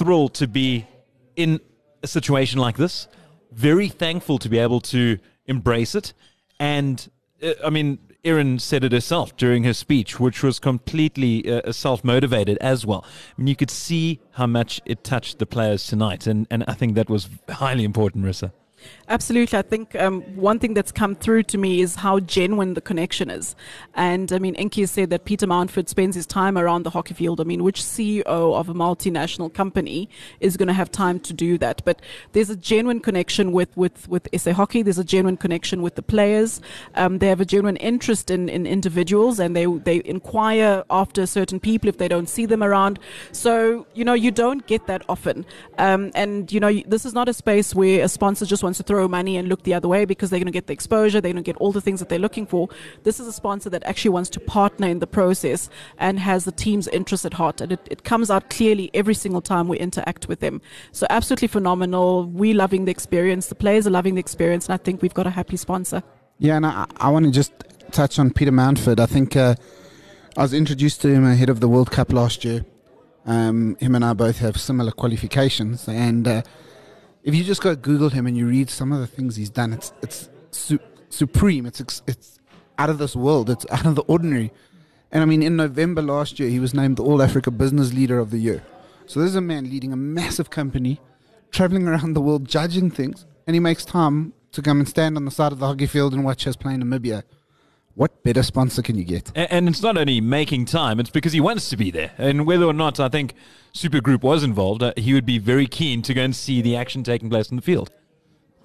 thrilled 0.00 0.32
to 0.32 0.48
be 0.48 0.86
in 1.36 1.60
a 2.02 2.06
situation 2.06 2.58
like 2.58 2.78
this. 2.78 3.06
Very 3.52 3.88
thankful 3.88 4.38
to 4.38 4.48
be 4.48 4.56
able 4.56 4.80
to 4.80 5.18
embrace 5.44 5.94
it. 5.94 6.14
And 6.58 7.06
uh, 7.42 7.52
I 7.62 7.68
mean, 7.68 7.98
Erin 8.24 8.58
said 8.58 8.82
it 8.82 8.92
herself 8.92 9.36
during 9.36 9.64
her 9.64 9.74
speech, 9.74 10.18
which 10.18 10.42
was 10.42 10.58
completely 10.58 11.52
uh, 11.52 11.70
self 11.72 12.02
motivated 12.02 12.56
as 12.62 12.86
well. 12.86 13.04
I 13.04 13.40
mean, 13.42 13.48
you 13.48 13.56
could 13.56 13.70
see 13.70 14.20
how 14.32 14.46
much 14.46 14.80
it 14.86 15.04
touched 15.04 15.38
the 15.38 15.44
players 15.44 15.86
tonight. 15.86 16.26
And, 16.26 16.46
and 16.50 16.64
I 16.66 16.72
think 16.72 16.94
that 16.94 17.10
was 17.10 17.28
highly 17.50 17.84
important, 17.84 18.24
Marissa. 18.24 18.52
Absolutely. 19.08 19.58
I 19.58 19.62
think 19.62 19.96
um, 19.96 20.22
one 20.36 20.60
thing 20.60 20.72
that's 20.72 20.92
come 20.92 21.16
through 21.16 21.42
to 21.44 21.58
me 21.58 21.80
is 21.80 21.96
how 21.96 22.20
genuine 22.20 22.74
the 22.74 22.80
connection 22.80 23.28
is. 23.28 23.56
And 23.94 24.32
I 24.32 24.38
mean, 24.38 24.54
Inky 24.54 24.86
said 24.86 25.10
that 25.10 25.24
Peter 25.24 25.48
Mountford 25.48 25.88
spends 25.88 26.14
his 26.14 26.26
time 26.26 26.56
around 26.56 26.84
the 26.84 26.90
hockey 26.90 27.14
field. 27.14 27.40
I 27.40 27.44
mean, 27.44 27.64
which 27.64 27.82
CEO 27.82 28.22
of 28.24 28.68
a 28.68 28.74
multinational 28.74 29.52
company 29.52 30.08
is 30.38 30.56
going 30.56 30.68
to 30.68 30.72
have 30.74 30.92
time 30.92 31.18
to 31.20 31.32
do 31.32 31.58
that? 31.58 31.82
But 31.84 32.00
there's 32.32 32.50
a 32.50 32.56
genuine 32.56 33.00
connection 33.00 33.50
with, 33.50 33.76
with, 33.76 34.08
with 34.08 34.28
SA 34.36 34.52
Hockey. 34.52 34.82
There's 34.82 34.98
a 34.98 35.04
genuine 35.04 35.36
connection 35.36 35.82
with 35.82 35.96
the 35.96 36.02
players. 36.02 36.60
Um, 36.94 37.18
they 37.18 37.26
have 37.26 37.40
a 37.40 37.44
genuine 37.44 37.76
interest 37.78 38.30
in, 38.30 38.48
in 38.48 38.64
individuals 38.64 39.40
and 39.40 39.56
they, 39.56 39.66
they 39.66 40.02
inquire 40.04 40.84
after 40.88 41.26
certain 41.26 41.58
people 41.58 41.88
if 41.88 41.98
they 41.98 42.06
don't 42.06 42.28
see 42.28 42.46
them 42.46 42.62
around. 42.62 43.00
So, 43.32 43.88
you 43.94 44.04
know, 44.04 44.14
you 44.14 44.30
don't 44.30 44.64
get 44.68 44.86
that 44.86 45.02
often. 45.08 45.44
Um, 45.78 46.12
and, 46.14 46.52
you 46.52 46.60
know, 46.60 46.72
this 46.86 47.04
is 47.04 47.12
not 47.12 47.28
a 47.28 47.34
space 47.34 47.74
where 47.74 48.04
a 48.04 48.08
sponsor 48.08 48.46
just 48.46 48.62
wants 48.62 48.69
to 48.78 48.82
throw 48.82 49.08
money 49.08 49.36
and 49.36 49.48
look 49.48 49.62
the 49.62 49.74
other 49.74 49.88
way 49.88 50.04
because 50.04 50.30
they're 50.30 50.38
going 50.38 50.46
to 50.46 50.52
get 50.52 50.66
the 50.66 50.72
exposure, 50.72 51.20
they're 51.20 51.32
going 51.32 51.42
to 51.42 51.48
get 51.48 51.56
all 51.56 51.72
the 51.72 51.80
things 51.80 52.00
that 52.00 52.08
they're 52.08 52.18
looking 52.18 52.46
for. 52.46 52.68
This 53.02 53.20
is 53.20 53.26
a 53.26 53.32
sponsor 53.32 53.70
that 53.70 53.82
actually 53.84 54.10
wants 54.10 54.30
to 54.30 54.40
partner 54.40 54.88
in 54.88 54.98
the 54.98 55.06
process 55.06 55.68
and 55.98 56.18
has 56.18 56.44
the 56.44 56.52
team's 56.52 56.88
interest 56.88 57.24
at 57.24 57.34
heart. 57.34 57.60
And 57.60 57.72
it, 57.72 57.80
it 57.90 58.04
comes 58.04 58.30
out 58.30 58.50
clearly 58.50 58.90
every 58.94 59.14
single 59.14 59.40
time 59.40 59.68
we 59.68 59.78
interact 59.78 60.28
with 60.28 60.40
them. 60.40 60.60
So, 60.92 61.06
absolutely 61.10 61.48
phenomenal. 61.48 62.26
We're 62.26 62.54
loving 62.54 62.84
the 62.84 62.90
experience, 62.90 63.46
the 63.46 63.54
players 63.54 63.86
are 63.86 63.90
loving 63.90 64.14
the 64.14 64.20
experience, 64.20 64.66
and 64.66 64.74
I 64.74 64.76
think 64.76 65.02
we've 65.02 65.14
got 65.14 65.26
a 65.26 65.30
happy 65.30 65.56
sponsor. 65.56 66.02
Yeah, 66.38 66.56
and 66.56 66.66
I, 66.66 66.86
I 66.96 67.10
want 67.10 67.26
to 67.26 67.30
just 67.30 67.52
touch 67.90 68.18
on 68.18 68.30
Peter 68.30 68.52
Mountford. 68.52 69.00
I 69.00 69.06
think 69.06 69.36
uh, 69.36 69.54
I 70.36 70.42
was 70.42 70.54
introduced 70.54 71.02
to 71.02 71.08
him 71.08 71.24
ahead 71.24 71.48
of 71.48 71.60
the 71.60 71.68
World 71.68 71.90
Cup 71.90 72.12
last 72.12 72.44
year. 72.44 72.64
Um, 73.26 73.76
him 73.80 73.94
and 73.94 74.04
I 74.04 74.14
both 74.14 74.38
have 74.38 74.58
similar 74.58 74.92
qualifications, 74.92 75.86
and 75.86 76.26
uh, 76.26 76.42
if 77.22 77.34
you 77.34 77.44
just 77.44 77.62
go 77.62 77.74
Google 77.76 78.10
him 78.10 78.26
and 78.26 78.36
you 78.36 78.46
read 78.46 78.70
some 78.70 78.92
of 78.92 79.00
the 79.00 79.06
things 79.06 79.36
he's 79.36 79.50
done, 79.50 79.72
it's 79.72 79.92
it's 80.02 80.30
su- 80.50 80.80
supreme. 81.08 81.66
It's 81.66 82.02
it's 82.06 82.38
out 82.78 82.90
of 82.90 82.98
this 82.98 83.14
world. 83.14 83.50
It's 83.50 83.66
out 83.70 83.86
of 83.86 83.94
the 83.94 84.02
ordinary. 84.02 84.52
And 85.12 85.22
I 85.22 85.26
mean, 85.26 85.42
in 85.42 85.56
November 85.56 86.02
last 86.02 86.38
year, 86.38 86.48
he 86.48 86.60
was 86.60 86.72
named 86.72 86.96
the 86.96 87.02
All 87.02 87.20
Africa 87.20 87.50
Business 87.50 87.92
Leader 87.92 88.18
of 88.18 88.30
the 88.30 88.38
Year. 88.38 88.62
So 89.06 89.20
this 89.20 89.30
is 89.30 89.36
a 89.36 89.40
man 89.40 89.64
leading 89.64 89.92
a 89.92 89.96
massive 89.96 90.50
company, 90.50 91.00
traveling 91.50 91.88
around 91.88 92.14
the 92.14 92.20
world, 92.20 92.46
judging 92.46 92.90
things, 92.90 93.26
and 93.46 93.54
he 93.54 93.60
makes 93.60 93.84
time 93.84 94.32
to 94.52 94.62
come 94.62 94.78
and 94.78 94.88
stand 94.88 95.16
on 95.16 95.24
the 95.24 95.30
side 95.30 95.52
of 95.52 95.58
the 95.58 95.66
hockey 95.66 95.86
field 95.86 96.14
and 96.14 96.24
watch 96.24 96.46
us 96.46 96.56
play 96.56 96.74
Namibia. 96.74 97.24
What 97.94 98.22
better 98.22 98.42
sponsor 98.42 98.82
can 98.82 98.96
you 98.96 99.04
get? 99.04 99.30
And 99.34 99.68
it's 99.68 99.82
not 99.82 99.96
only 99.96 100.20
making 100.20 100.66
time, 100.66 101.00
it's 101.00 101.10
because 101.10 101.32
he 101.32 101.40
wants 101.40 101.68
to 101.70 101.76
be 101.76 101.90
there. 101.90 102.12
And 102.18 102.46
whether 102.46 102.64
or 102.64 102.72
not 102.72 103.00
I 103.00 103.08
think 103.08 103.34
Supergroup 103.74 104.22
was 104.22 104.42
involved, 104.42 104.82
uh, 104.82 104.92
he 104.96 105.12
would 105.12 105.26
be 105.26 105.38
very 105.38 105.66
keen 105.66 106.02
to 106.02 106.14
go 106.14 106.22
and 106.22 106.34
see 106.34 106.62
the 106.62 106.76
action 106.76 107.02
taking 107.02 107.28
place 107.28 107.50
in 107.50 107.56
the 107.56 107.62
field. 107.62 107.90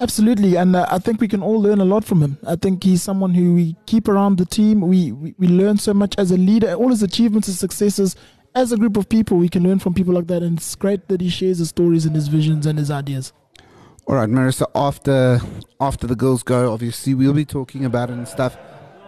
Absolutely, 0.01 0.57
and 0.57 0.75
uh, 0.75 0.85
I 0.89 0.99
think 0.99 1.21
we 1.21 1.27
can 1.27 1.41
all 1.41 1.61
learn 1.61 1.79
a 1.79 1.85
lot 1.85 2.03
from 2.03 2.21
him. 2.21 2.37
I 2.45 2.57
think 2.57 2.83
he's 2.83 3.01
someone 3.01 3.33
who 3.33 3.55
we 3.55 3.77
keep 3.85 4.09
around 4.09 4.37
the 4.37 4.45
team. 4.45 4.81
We, 4.81 5.13
we, 5.13 5.35
we 5.37 5.47
learn 5.47 5.77
so 5.77 5.93
much 5.93 6.15
as 6.17 6.31
a 6.31 6.37
leader, 6.37 6.73
all 6.73 6.89
his 6.89 7.01
achievements 7.01 7.47
and 7.47 7.55
successes. 7.55 8.15
As 8.53 8.73
a 8.73 8.77
group 8.77 8.97
of 8.97 9.07
people, 9.07 9.37
we 9.37 9.47
can 9.47 9.63
learn 9.63 9.79
from 9.79 9.93
people 9.93 10.13
like 10.13 10.27
that, 10.27 10.43
and 10.43 10.57
it's 10.57 10.75
great 10.75 11.07
that 11.07 11.21
he 11.21 11.29
shares 11.29 11.59
his 11.59 11.69
stories 11.69 12.05
and 12.05 12.13
his 12.13 12.27
visions 12.27 12.65
and 12.65 12.77
his 12.77 12.91
ideas. 12.91 13.31
All 14.05 14.15
right, 14.15 14.29
Marissa. 14.29 14.65
After 14.75 15.41
after 15.79 16.07
the 16.07 16.15
girls 16.15 16.43
go, 16.43 16.71
obviously 16.71 17.13
we'll 17.13 17.33
be 17.33 17.45
talking 17.45 17.85
about 17.85 18.09
it 18.09 18.13
and 18.13 18.27
stuff. 18.27 18.57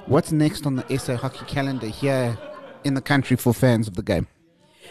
What's 0.08 0.32
next 0.32 0.66
on 0.66 0.78
the 0.78 0.98
SA 0.98 1.18
hockey 1.18 1.44
calendar 1.48 1.88
here 1.88 2.38
in 2.86 2.94
the 2.94 3.02
country 3.02 3.36
for 3.36 3.54
fans 3.54 3.90
of 3.90 3.96
the 3.96 4.02
game? 4.02 4.28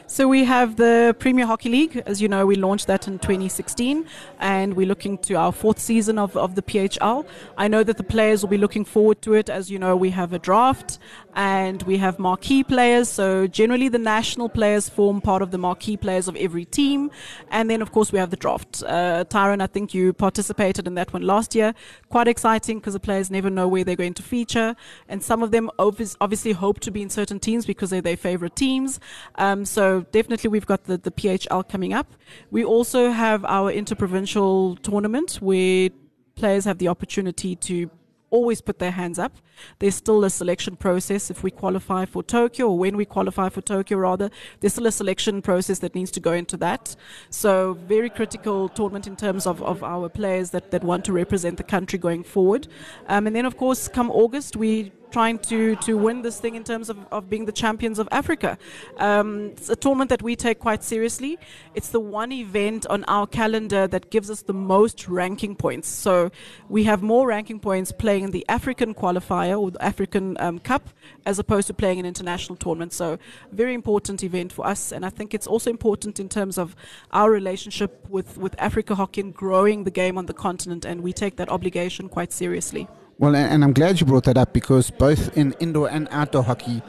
So 0.07 0.29
we 0.29 0.45
have 0.45 0.77
the 0.77 1.17
Premier 1.19 1.47
Hockey 1.47 1.69
League. 1.69 2.03
As 2.07 2.23
you 2.23 2.29
know, 2.29 2.47
we 2.47 2.55
launched 2.55 2.87
that 2.87 3.09
in 3.09 3.19
2016, 3.19 4.07
and 4.39 4.75
we're 4.75 4.87
looking 4.87 5.19
to 5.19 5.35
our 5.35 5.53
fourth 5.53 5.79
season 5.79 6.19
of, 6.19 6.37
of 6.37 6.55
the 6.55 6.63
PHL. 6.63 7.27
I 7.57 7.69
know 7.69 7.83
that 7.83 7.97
the 7.97 8.05
players 8.05 8.43
will 8.43 8.51
be 8.51 8.59
looking 8.59 8.85
forward 8.85 9.21
to 9.23 9.35
it. 9.35 9.49
As 9.49 9.71
you 9.71 9.79
know, 9.79 9.97
we 9.97 10.11
have 10.11 10.33
a 10.33 10.39
draft 10.39 10.99
and 11.37 11.83
we 11.83 11.99
have 11.99 12.19
marquee 12.19 12.65
players. 12.65 13.09
So 13.09 13.47
generally, 13.47 13.89
the 13.89 13.99
national 13.99 14.49
players 14.49 14.89
form 14.89 15.21
part 15.21 15.43
of 15.43 15.51
the 15.51 15.59
marquee 15.59 15.97
players 15.97 16.29
of 16.29 16.37
every 16.37 16.65
team, 16.65 17.11
and 17.51 17.69
then 17.69 17.83
of 17.83 17.93
course 17.93 18.11
we 18.11 18.19
have 18.19 18.31
the 18.31 18.37
draft. 18.37 18.83
Uh, 18.87 19.25
Tyron, 19.29 19.61
I 19.61 19.67
think 19.67 19.93
you 19.93 20.13
participated 20.13 20.87
in 20.87 20.95
that 20.95 21.13
one 21.13 21.23
last 21.23 21.55
year. 21.55 21.75
Quite 22.09 22.27
exciting 22.27 22.79
because 22.79 22.95
the 22.95 23.01
players 23.01 23.31
never 23.31 23.51
know 23.51 23.69
where 23.69 23.85
they're 23.85 23.97
going 23.97 24.15
to 24.15 24.23
feature, 24.23 24.75
and 25.09 25.23
some 25.23 25.43
of 25.43 25.51
them 25.51 25.71
obviously 25.79 26.53
hope 26.53 26.81
to 26.81 26.91
be 26.91 27.03
in 27.03 27.11
certain 27.11 27.39
teams 27.39 27.67
because 27.67 27.91
they're 27.91 28.01
their 28.01 28.17
favorite 28.17 28.57
teams. 28.57 28.99
Um, 29.35 29.65
so 29.67 29.86
definitely 30.13 30.49
we've 30.51 30.67
got 30.67 30.85
the, 30.85 30.97
the 30.99 31.11
PHL 31.11 31.69
coming 31.69 31.93
up. 31.93 32.09
We 32.51 32.65
also 32.65 33.11
have 33.11 33.45
our 33.45 33.71
interprovincial 33.71 34.77
tournament 34.77 35.39
where 35.41 35.91
players 36.35 36.65
have 36.65 36.79
the 36.79 36.89
opportunity 36.89 37.57
to 37.57 37.91
always 38.31 38.61
put 38.61 38.79
their 38.79 38.91
hands 38.91 39.19
up. 39.19 39.33
There's 39.79 39.95
still 39.95 40.25
a 40.25 40.31
selection 40.31 40.77
process 40.77 41.31
if 41.31 41.43
we 41.43 41.51
qualify 41.51 42.05
for 42.05 42.23
Tokyo 42.23 42.69
or 42.69 42.79
when 42.79 42.97
we 42.97 43.05
qualify 43.05 43.49
for 43.49 43.63
Tokyo 43.63 43.99
rather. 43.99 44.31
There's 44.61 44.75
still 44.75 44.87
a 44.87 44.93
selection 44.93 45.43
process 45.43 45.79
that 45.81 45.95
needs 45.95 46.11
to 46.13 46.21
go 46.21 46.33
into 46.33 46.57
that. 46.59 46.97
So 47.31 47.75
very 47.87 48.11
critical 48.11 48.69
tournament 48.69 49.07
in 49.07 49.17
terms 49.17 49.47
of, 49.47 49.63
of 49.63 49.83
our 49.83 50.09
players 50.09 50.51
that, 50.51 50.71
that 50.73 50.83
want 50.85 51.05
to 51.07 51.13
represent 51.13 51.57
the 51.57 51.65
country 51.65 51.99
going 51.99 52.25
forward. 52.25 52.69
Um, 53.09 53.27
and 53.27 53.35
then 53.35 53.47
of 53.47 53.57
course 53.57 53.89
come 53.89 54.11
August 54.11 54.57
we 54.57 54.93
trying 55.17 55.39
to, 55.39 55.75
to 55.77 55.97
win 55.97 56.21
this 56.21 56.39
thing 56.39 56.57
in 56.57 56.63
terms 56.63 56.91
of, 56.91 56.99
of 57.11 57.31
being 57.31 57.47
the 57.47 57.59
champions 57.65 57.99
of 57.99 58.07
Africa. 58.13 58.59
Um, 58.99 59.53
it's 59.57 59.71
a 59.71 59.75
tournament 59.75 60.11
that 60.11 60.21
we 60.21 60.37
take 60.37 60.59
quite 60.59 60.85
seriously. 60.85 61.39
It's 61.75 61.89
the 61.89 62.01
one 62.01 62.33
event 62.33 62.85
on 62.89 63.03
our 63.05 63.27
calendar 63.27 63.87
that 63.87 64.11
gives 64.11 64.29
us 64.31 64.43
the 64.43 64.53
most 64.53 65.09
ranking 65.09 65.57
points. 65.57 65.89
So 65.89 66.31
we 66.69 66.85
have 66.85 67.01
more 67.03 67.27
ranking 67.29 67.61
points 67.61 67.93
playing 67.93 68.25
in 68.25 68.31
the 68.31 68.45
African 68.47 68.93
qualifier 68.93 69.59
or 69.59 69.71
the 69.71 69.83
African 69.83 70.37
um, 70.39 70.59
Cup 70.59 70.91
as 71.25 71.39
opposed 71.39 71.67
to 71.69 71.73
playing 71.73 71.99
an 71.99 72.05
international 72.05 72.57
tournament. 72.57 72.93
So 72.93 73.19
very 73.51 73.73
important 73.73 74.23
event 74.23 74.53
for 74.53 74.67
us. 74.67 74.93
And 74.93 75.03
I 75.07 75.09
think 75.09 75.33
it's 75.33 75.47
also 75.47 75.71
important 75.71 76.21
in 76.21 76.29
terms 76.29 76.59
of 76.59 76.77
our 77.13 77.31
relationship 77.31 78.07
with, 78.11 78.37
with 78.37 78.55
Africa 78.59 78.95
Hockey 78.95 79.23
and 79.23 79.35
growing 79.35 79.85
the 79.85 79.91
game 79.91 80.19
on 80.19 80.27
the 80.27 80.35
continent. 80.35 80.85
And 80.85 81.01
we 81.01 81.15
take 81.15 81.37
that 81.37 81.49
obligation 81.49 82.11
quite 82.11 82.35
seriously. 82.35 82.87
Well, 83.19 83.35
and 83.35 83.65
I'm 83.65 83.73
glad 83.73 83.99
you 83.99 84.05
brought 84.07 84.25
that 84.25 84.37
up 84.37 84.53
because 84.53 84.91
both 84.91 85.35
in 85.39 85.55
indoor 85.59 85.89
and 85.89 86.07
outdoor 86.11 86.43
hockey, 86.43 86.83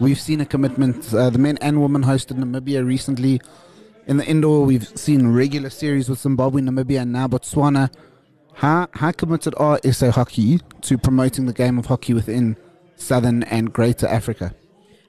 we've 0.00 0.18
seen 0.18 0.40
a 0.40 0.46
commitment. 0.46 1.12
Uh, 1.12 1.28
the 1.28 1.38
men 1.38 1.58
and 1.60 1.82
women 1.82 2.04
hosted 2.04 2.38
Namibia 2.38 2.86
recently. 2.86 3.38
In 4.06 4.16
the 4.16 4.24
indoor, 4.24 4.64
we've 4.64 4.88
seen 4.98 5.28
regular 5.28 5.68
series 5.68 6.08
with 6.08 6.20
Zimbabwe, 6.20 6.62
Namibia, 6.62 7.02
and 7.02 7.12
now 7.12 7.28
Botswana. 7.28 7.94
How, 8.54 8.88
how 8.92 9.12
committed 9.12 9.54
are 9.58 9.78
SA 9.92 10.10
Hockey 10.10 10.60
to 10.80 10.96
promoting 10.96 11.44
the 11.44 11.52
game 11.52 11.78
of 11.78 11.84
hockey 11.84 12.14
within 12.14 12.56
southern 12.96 13.42
and 13.42 13.70
greater 13.70 14.06
Africa? 14.06 14.54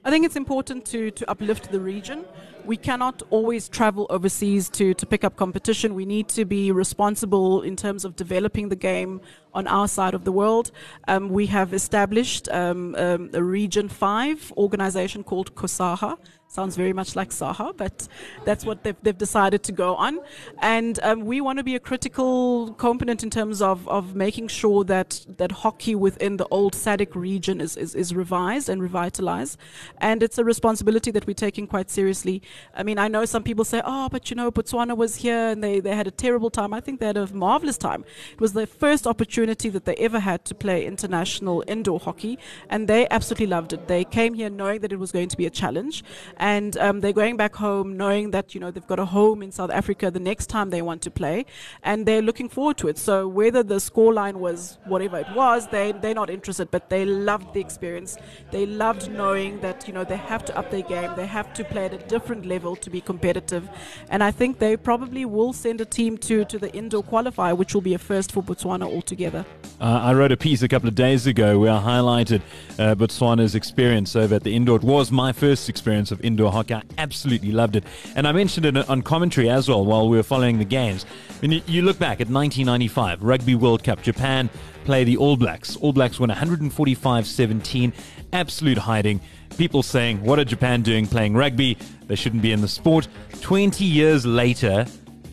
I 0.06 0.10
think 0.10 0.24
it's 0.24 0.36
important 0.36 0.84
to, 0.86 1.10
to 1.10 1.28
uplift 1.28 1.72
the 1.72 1.80
region. 1.80 2.24
We 2.64 2.76
cannot 2.76 3.24
always 3.30 3.68
travel 3.68 4.06
overseas 4.08 4.68
to, 4.68 4.94
to 4.94 5.04
pick 5.04 5.24
up 5.24 5.34
competition. 5.34 5.96
We 5.96 6.06
need 6.06 6.28
to 6.28 6.44
be 6.44 6.70
responsible 6.70 7.62
in 7.62 7.74
terms 7.74 8.04
of 8.04 8.14
developing 8.14 8.68
the 8.68 8.76
game 8.76 9.20
on 9.52 9.66
our 9.66 9.88
side 9.88 10.14
of 10.14 10.22
the 10.24 10.30
world. 10.30 10.70
Um, 11.08 11.28
we 11.30 11.46
have 11.46 11.74
established 11.74 12.48
um, 12.50 12.94
um, 12.94 13.30
a 13.32 13.42
Region 13.42 13.88
5 13.88 14.52
organization 14.56 15.24
called 15.24 15.56
COSAHA. 15.56 16.18
Sounds 16.48 16.76
very 16.76 16.92
much 16.92 17.16
like 17.16 17.30
Saha, 17.30 17.76
but 17.76 18.08
that's 18.44 18.64
what 18.64 18.82
they've, 18.82 18.96
they've 19.02 19.18
decided 19.18 19.62
to 19.64 19.72
go 19.72 19.94
on. 19.96 20.20
And 20.62 20.98
um, 21.02 21.26
we 21.26 21.40
want 21.40 21.58
to 21.58 21.64
be 21.64 21.74
a 21.74 21.80
critical 21.80 22.72
component 22.74 23.22
in 23.22 23.30
terms 23.30 23.60
of, 23.60 23.86
of 23.88 24.14
making 24.14 24.48
sure 24.48 24.84
that, 24.84 25.26
that 25.36 25.52
hockey 25.52 25.94
within 25.94 26.36
the 26.36 26.46
old 26.46 26.74
SADC 26.74 27.14
region 27.14 27.60
is, 27.60 27.76
is, 27.76 27.94
is 27.94 28.14
revised 28.14 28.68
and 28.68 28.80
revitalized. 28.80 29.58
And 29.98 30.22
it's 30.22 30.38
a 30.38 30.44
responsibility 30.44 31.10
that 31.10 31.26
we're 31.26 31.34
taking 31.34 31.66
quite 31.66 31.90
seriously. 31.90 32.42
I 32.74 32.84
mean, 32.84 32.98
I 32.98 33.08
know 33.08 33.24
some 33.24 33.42
people 33.42 33.64
say, 33.64 33.82
oh, 33.84 34.08
but 34.08 34.30
you 34.30 34.36
know, 34.36 34.50
Botswana 34.50 34.96
was 34.96 35.16
here 35.16 35.48
and 35.48 35.62
they, 35.62 35.80
they 35.80 35.94
had 35.94 36.06
a 36.06 36.12
terrible 36.12 36.48
time. 36.48 36.72
I 36.72 36.80
think 36.80 37.00
they 37.00 37.06
had 37.06 37.16
a 37.16 37.26
marvelous 37.34 37.76
time. 37.76 38.04
It 38.32 38.40
was 38.40 38.52
the 38.52 38.66
first 38.66 39.06
opportunity 39.06 39.68
that 39.68 39.84
they 39.84 39.96
ever 39.96 40.20
had 40.20 40.44
to 40.46 40.54
play 40.54 40.86
international 40.86 41.64
indoor 41.66 41.98
hockey, 41.98 42.38
and 42.70 42.88
they 42.88 43.06
absolutely 43.10 43.46
loved 43.46 43.72
it. 43.72 43.88
They 43.88 44.04
came 44.04 44.34
here 44.34 44.48
knowing 44.48 44.80
that 44.80 44.92
it 44.92 44.98
was 44.98 45.12
going 45.12 45.28
to 45.28 45.36
be 45.36 45.46
a 45.46 45.50
challenge, 45.50 46.04
and 46.36 46.76
um, 46.78 47.00
they're 47.00 47.12
going 47.12 47.36
back 47.36 47.56
home 47.56 47.96
knowing 47.96 48.30
that 48.30 48.54
you 48.54 48.60
know 48.60 48.70
they've 48.70 48.86
got 48.86 48.98
a 48.98 49.04
home 49.04 49.42
in 49.42 49.52
South 49.52 49.70
Africa 49.70 50.10
the 50.10 50.20
next 50.20 50.46
time 50.46 50.70
they 50.70 50.82
want 50.82 51.02
to 51.02 51.10
play, 51.10 51.46
and 51.82 52.06
they're 52.06 52.22
looking 52.22 52.48
forward 52.48 52.76
to 52.78 52.88
it. 52.88 52.98
So 52.98 53.28
whether 53.28 53.62
the 53.62 53.76
scoreline 53.76 54.36
was 54.36 54.78
whatever 54.84 55.18
it 55.18 55.28
was, 55.34 55.68
they 55.68 55.92
they're 55.92 56.14
not 56.14 56.30
interested, 56.30 56.70
but 56.70 56.90
they 56.90 57.04
loved 57.04 57.54
the 57.54 57.60
experience. 57.60 58.16
They 58.50 58.66
loved 58.66 59.10
knowing 59.10 59.60
that 59.60 59.86
you 59.86 59.94
know 59.94 60.04
they 60.04 60.16
have 60.16 60.44
to 60.46 60.58
up 60.58 60.70
their 60.70 60.82
game, 60.82 61.10
they 61.16 61.26
have 61.26 61.52
to 61.54 61.64
play 61.64 61.86
at 61.86 61.94
a 61.94 61.98
different 61.98 62.46
level 62.46 62.76
to 62.76 62.90
be 62.90 63.00
competitive. 63.00 63.68
And 64.10 64.22
I 64.22 64.30
think 64.30 64.58
they 64.58 64.76
probably 64.76 65.24
will 65.24 65.52
send 65.52 65.80
a 65.80 65.84
team 65.84 66.18
to, 66.18 66.44
to 66.44 66.58
the 66.58 66.72
indoor 66.74 67.02
qualifier, 67.02 67.56
which 67.56 67.74
will 67.74 67.80
be 67.80 67.94
a 67.94 67.98
first 67.98 68.32
for 68.32 68.42
Botswana 68.42 68.84
altogether. 68.84 69.44
Uh, 69.80 70.00
I 70.02 70.14
wrote 70.14 70.32
a 70.32 70.36
piece 70.36 70.62
a 70.62 70.68
couple 70.68 70.88
of 70.88 70.94
days 70.94 71.26
ago 71.26 71.58
where 71.58 71.72
I 71.72 71.80
highlighted 71.80 72.42
uh, 72.78 72.94
Botswana's 72.94 73.54
experience 73.54 74.16
over 74.16 74.34
at 74.36 74.42
the 74.42 74.54
indoor. 74.54 74.76
It 74.76 74.82
was 74.82 75.10
my 75.10 75.32
first 75.32 75.68
experience 75.68 76.10
of 76.10 76.20
indoor 76.26 76.52
hockey. 76.52 76.74
I 76.74 76.82
absolutely 76.98 77.52
loved 77.52 77.76
it. 77.76 77.84
And 78.14 78.26
I 78.26 78.32
mentioned 78.32 78.66
it 78.66 78.88
on 78.88 79.02
commentary 79.02 79.48
as 79.48 79.68
well 79.68 79.84
while 79.84 80.08
we 80.08 80.16
were 80.16 80.22
following 80.22 80.58
the 80.58 80.64
games. 80.64 81.06
I 81.42 81.46
mean, 81.46 81.62
you 81.66 81.82
look 81.82 81.98
back 81.98 82.20
at 82.20 82.28
1995, 82.28 83.22
Rugby 83.22 83.54
World 83.54 83.84
Cup, 83.84 84.02
Japan 84.02 84.50
play 84.84 85.04
the 85.04 85.16
All 85.16 85.36
Blacks. 85.36 85.76
All 85.76 85.92
Blacks 85.92 86.18
win 86.18 86.28
145 86.28 87.26
17, 87.26 87.92
absolute 88.32 88.78
hiding. 88.78 89.20
People 89.56 89.82
saying, 89.82 90.22
What 90.22 90.38
are 90.38 90.44
Japan 90.44 90.82
doing 90.82 91.06
playing 91.06 91.34
rugby? 91.34 91.78
They 92.06 92.14
shouldn't 92.14 92.42
be 92.42 92.52
in 92.52 92.60
the 92.60 92.68
sport. 92.68 93.08
20 93.40 93.84
years 93.84 94.24
later, 94.26 94.86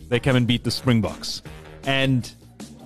they 0.08 0.20
come 0.20 0.36
and 0.36 0.46
beat 0.46 0.64
the 0.64 0.70
Springboks. 0.70 1.42
And 1.84 2.30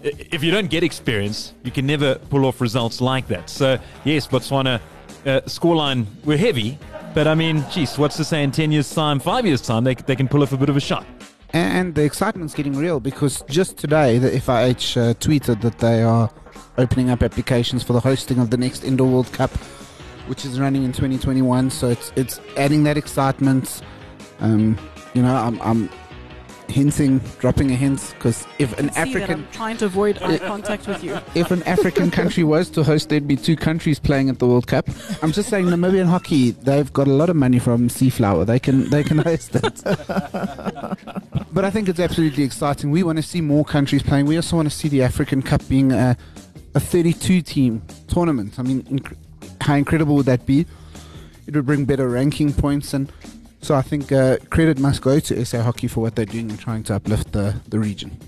if 0.02 0.42
you 0.42 0.50
don't 0.50 0.70
get 0.70 0.82
experience, 0.82 1.54
you 1.64 1.70
can 1.70 1.86
never 1.86 2.16
pull 2.16 2.44
off 2.44 2.60
results 2.60 3.00
like 3.00 3.26
that. 3.28 3.50
So, 3.50 3.78
yes, 4.04 4.26
Botswana 4.26 4.80
uh, 5.26 5.40
scoreline, 5.42 6.06
we're 6.24 6.38
heavy, 6.38 6.78
but 7.14 7.26
I 7.26 7.34
mean, 7.34 7.64
geez, 7.70 7.98
what's 7.98 8.16
to 8.16 8.24
say 8.24 8.42
in 8.42 8.50
10 8.50 8.72
years' 8.72 8.94
time, 8.94 9.18
five 9.18 9.46
years' 9.46 9.60
time, 9.60 9.84
they, 9.84 9.94
they 9.94 10.16
can 10.16 10.28
pull 10.28 10.42
off 10.42 10.52
a 10.52 10.56
bit 10.56 10.68
of 10.68 10.76
a 10.76 10.80
shot? 10.80 11.06
And 11.52 11.94
the 11.94 12.04
excitement's 12.04 12.54
getting 12.54 12.76
real 12.76 13.00
because 13.00 13.42
just 13.48 13.78
today 13.78 14.18
the 14.18 14.30
FIH 14.30 14.96
uh, 14.96 15.14
tweeted 15.14 15.62
that 15.62 15.78
they 15.78 16.02
are 16.02 16.30
opening 16.76 17.10
up 17.10 17.22
applications 17.22 17.82
for 17.82 17.94
the 17.94 18.00
hosting 18.00 18.38
of 18.38 18.50
the 18.50 18.56
next 18.56 18.84
Indoor 18.84 19.08
World 19.08 19.32
Cup, 19.32 19.50
which 20.26 20.44
is 20.44 20.60
running 20.60 20.84
in 20.84 20.92
2021. 20.92 21.70
So 21.70 21.88
it's 21.88 22.12
it's 22.16 22.40
adding 22.56 22.84
that 22.84 22.98
excitement. 22.98 23.80
Um, 24.40 24.78
you 25.14 25.22
know, 25.22 25.34
I'm, 25.34 25.60
I'm 25.62 25.90
hinting, 26.68 27.18
dropping 27.38 27.70
a 27.70 27.74
hint, 27.74 28.14
because 28.14 28.46
if 28.58 28.78
an 28.78 28.90
African 28.90 29.46
trying 29.52 29.76
to 29.78 29.86
avoid 29.86 30.22
eye 30.22 30.38
contact 30.38 30.86
with 30.86 31.02
you, 31.02 31.18
if 31.34 31.50
an 31.50 31.62
African 31.64 32.10
country 32.10 32.44
was 32.44 32.70
to 32.70 32.82
host, 32.82 33.08
there'd 33.08 33.26
be 33.26 33.36
two 33.36 33.56
countries 33.56 33.98
playing 33.98 34.28
at 34.28 34.38
the 34.38 34.46
World 34.46 34.66
Cup. 34.66 34.88
I'm 35.22 35.32
just 35.32 35.48
saying, 35.48 35.66
Namibian 35.66 36.06
hockey, 36.06 36.52
they've 36.52 36.92
got 36.92 37.06
a 37.06 37.12
lot 37.12 37.30
of 37.30 37.36
money 37.36 37.58
from 37.58 37.88
Seaflower. 37.88 38.46
They 38.46 38.58
can 38.58 38.88
they 38.90 39.02
can 39.02 39.18
host 39.18 39.54
it. 39.54 39.82
but 41.52 41.64
I 41.64 41.70
think 41.70 41.88
it's 41.88 42.00
absolutely 42.00 42.44
exciting. 42.44 42.90
We 42.90 43.02
want 43.02 43.18
to 43.18 43.22
see 43.22 43.40
more 43.40 43.64
countries 43.64 44.02
playing. 44.02 44.26
We 44.26 44.36
also 44.36 44.56
want 44.56 44.70
to 44.70 44.76
see 44.76 44.88
the 44.88 45.02
African 45.02 45.42
Cup 45.42 45.66
being 45.68 45.92
a, 45.92 46.16
a 46.74 46.80
32 46.80 47.42
team 47.42 47.82
tournament. 48.08 48.58
I 48.58 48.62
mean, 48.62 48.82
inc- 48.84 49.16
how 49.60 49.74
incredible 49.74 50.14
would 50.16 50.26
that 50.26 50.46
be? 50.46 50.66
It 51.46 51.54
would 51.54 51.66
bring 51.66 51.86
better 51.86 52.08
ranking 52.08 52.52
points 52.52 52.92
and 52.92 53.10
so 53.60 53.74
I 53.74 53.82
think 53.82 54.12
uh, 54.12 54.38
credit 54.50 54.78
must 54.78 55.02
go 55.02 55.18
to 55.20 55.44
SA 55.44 55.62
Hockey 55.62 55.88
for 55.88 56.00
what 56.00 56.16
they're 56.16 56.24
doing 56.24 56.50
and 56.50 56.58
trying 56.58 56.82
to 56.84 56.94
uplift 56.94 57.32
the, 57.32 57.60
the 57.68 57.78
region. 57.78 58.18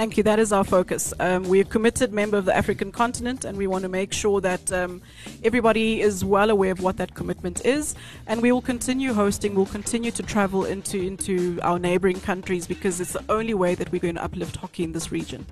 Thank 0.00 0.16
you. 0.16 0.22
That 0.22 0.38
is 0.38 0.50
our 0.50 0.64
focus. 0.64 1.12
Um, 1.20 1.44
we're 1.44 1.60
a 1.60 1.64
committed 1.66 2.10
member 2.10 2.38
of 2.38 2.46
the 2.46 2.56
African 2.56 2.90
continent, 2.90 3.44
and 3.44 3.58
we 3.58 3.66
want 3.66 3.82
to 3.82 3.88
make 3.90 4.14
sure 4.14 4.40
that 4.40 4.72
um, 4.72 5.02
everybody 5.44 6.00
is 6.00 6.24
well 6.24 6.48
aware 6.48 6.72
of 6.72 6.80
what 6.80 6.96
that 6.96 7.14
commitment 7.14 7.66
is. 7.66 7.94
And 8.26 8.40
we 8.40 8.50
will 8.50 8.62
continue 8.62 9.12
hosting. 9.12 9.54
We'll 9.54 9.66
continue 9.66 10.10
to 10.12 10.22
travel 10.22 10.64
into 10.64 10.98
into 10.98 11.58
our 11.62 11.78
neighboring 11.78 12.20
countries 12.20 12.66
because 12.66 12.98
it's 13.00 13.12
the 13.12 13.24
only 13.28 13.52
way 13.52 13.74
that 13.74 13.92
we're 13.92 14.00
going 14.00 14.14
to 14.14 14.24
uplift 14.24 14.56
hockey 14.56 14.84
in 14.84 14.92
this 14.92 15.12
region. 15.12 15.44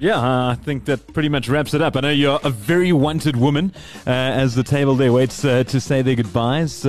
Yeah, 0.00 0.18
uh, 0.18 0.50
I 0.50 0.54
think 0.54 0.84
that 0.86 1.12
pretty 1.14 1.28
much 1.30 1.48
wraps 1.48 1.72
it 1.72 1.80
up. 1.80 1.96
I 1.96 2.00
know 2.00 2.10
you're 2.10 2.40
a 2.42 2.50
very 2.50 2.92
wanted 2.92 3.36
woman 3.36 3.72
uh, 4.06 4.10
as 4.10 4.54
the 4.54 4.62
table 4.62 4.96
there 4.96 5.12
waits 5.12 5.44
uh, 5.44 5.64
to 5.64 5.80
say 5.80 6.02
their 6.02 6.16
goodbyes. 6.16 6.84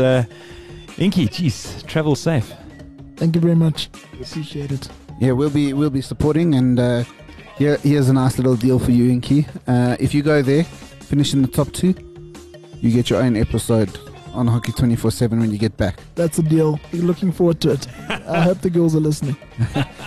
Inky, 1.02 1.26
geez, 1.28 1.82
travel 1.88 2.16
safe. 2.16 2.54
Thank 3.16 3.34
you 3.34 3.42
very 3.42 3.56
much. 3.56 3.90
Appreciate 4.22 4.72
it. 4.72 4.88
Yeah, 5.20 5.32
we'll 5.32 5.50
be 5.50 5.74
we'll 5.74 5.90
be 5.90 6.02
supporting, 6.02 6.54
and 6.54 6.80
uh, 6.80 7.04
here, 7.58 7.78
here's 7.78 8.08
a 8.08 8.14
nice 8.14 8.38
little 8.38 8.56
deal 8.56 8.78
for 8.78 8.92
you, 8.92 9.10
Inky. 9.10 9.48
Uh, 9.66 9.98
if 10.00 10.14
you 10.14 10.22
go 10.22 10.44
there, 10.44 10.64
finish 10.64 11.34
in 11.34 11.42
the 11.42 11.48
top 11.48 11.72
two, 11.72 11.96
you 12.76 12.92
get 12.92 13.10
your 13.10 13.20
own 13.20 13.36
episode 13.36 13.90
on 14.34 14.46
Hockey 14.46 14.74
24 14.74 15.10
7 15.10 15.40
when 15.40 15.50
you 15.50 15.58
get 15.58 15.76
back. 15.76 16.00
That's 16.14 16.38
a 16.38 16.44
deal. 16.44 16.80
Looking 16.94 17.32
forward 17.32 17.62
to 17.62 17.72
it. 17.72 17.88
I 18.10 18.42
hope 18.42 18.60
the 18.62 18.70
girls 18.70 18.96
are 18.96 19.00
listening. 19.00 19.38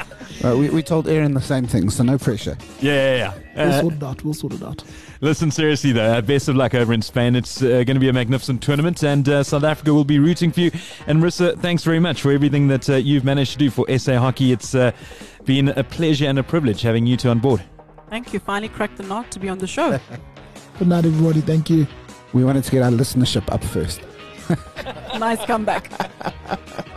Uh, 0.44 0.54
we, 0.58 0.68
we 0.68 0.82
told 0.82 1.08
Erin 1.08 1.32
the 1.32 1.40
same 1.40 1.66
thing, 1.66 1.88
so 1.88 2.02
no 2.02 2.18
pressure. 2.18 2.56
Yeah, 2.80 3.16
yeah, 3.16 3.34
yeah. 3.56 3.64
We'll 3.64 3.80
sort 3.80 3.94
it 3.94 4.02
out. 4.02 4.24
We'll 4.24 4.34
sort 4.34 4.52
it 4.52 4.62
out. 4.62 4.84
Listen, 5.22 5.50
seriously 5.50 5.92
though, 5.92 6.12
uh, 6.12 6.20
best 6.20 6.48
of 6.48 6.56
luck 6.56 6.74
over 6.74 6.92
in 6.92 7.00
Spain. 7.00 7.34
It's 7.34 7.62
uh, 7.62 7.68
going 7.68 7.94
to 7.94 7.98
be 7.98 8.10
a 8.10 8.12
magnificent 8.12 8.62
tournament, 8.62 9.02
and 9.02 9.26
uh, 9.26 9.42
South 9.42 9.64
Africa 9.64 9.94
will 9.94 10.04
be 10.04 10.18
rooting 10.18 10.52
for 10.52 10.60
you. 10.60 10.70
And 11.06 11.22
Marissa, 11.22 11.58
thanks 11.60 11.82
very 11.82 11.98
much 11.98 12.20
for 12.20 12.30
everything 12.30 12.68
that 12.68 12.90
uh, 12.90 12.96
you've 12.96 13.24
managed 13.24 13.52
to 13.52 13.58
do 13.58 13.70
for 13.70 13.86
SA 13.98 14.18
Hockey. 14.18 14.52
It's 14.52 14.74
uh, 14.74 14.92
been 15.46 15.68
a 15.68 15.82
pleasure 15.82 16.26
and 16.26 16.38
a 16.38 16.42
privilege 16.42 16.82
having 16.82 17.06
you 17.06 17.16
two 17.16 17.30
on 17.30 17.38
board. 17.38 17.62
Thank 18.10 18.34
you. 18.34 18.38
Finally 18.38 18.68
cracked 18.68 18.98
the 18.98 19.04
knot 19.04 19.30
to 19.30 19.38
be 19.38 19.48
on 19.48 19.56
the 19.56 19.66
show. 19.66 19.98
Good 20.78 20.88
night, 20.88 21.06
everybody. 21.06 21.40
Thank 21.40 21.70
you. 21.70 21.86
We 22.34 22.44
wanted 22.44 22.64
to 22.64 22.70
get 22.70 22.82
our 22.82 22.90
listenership 22.90 23.50
up 23.50 23.64
first. 23.64 24.02
nice 25.18 25.42
comeback. 25.46 25.90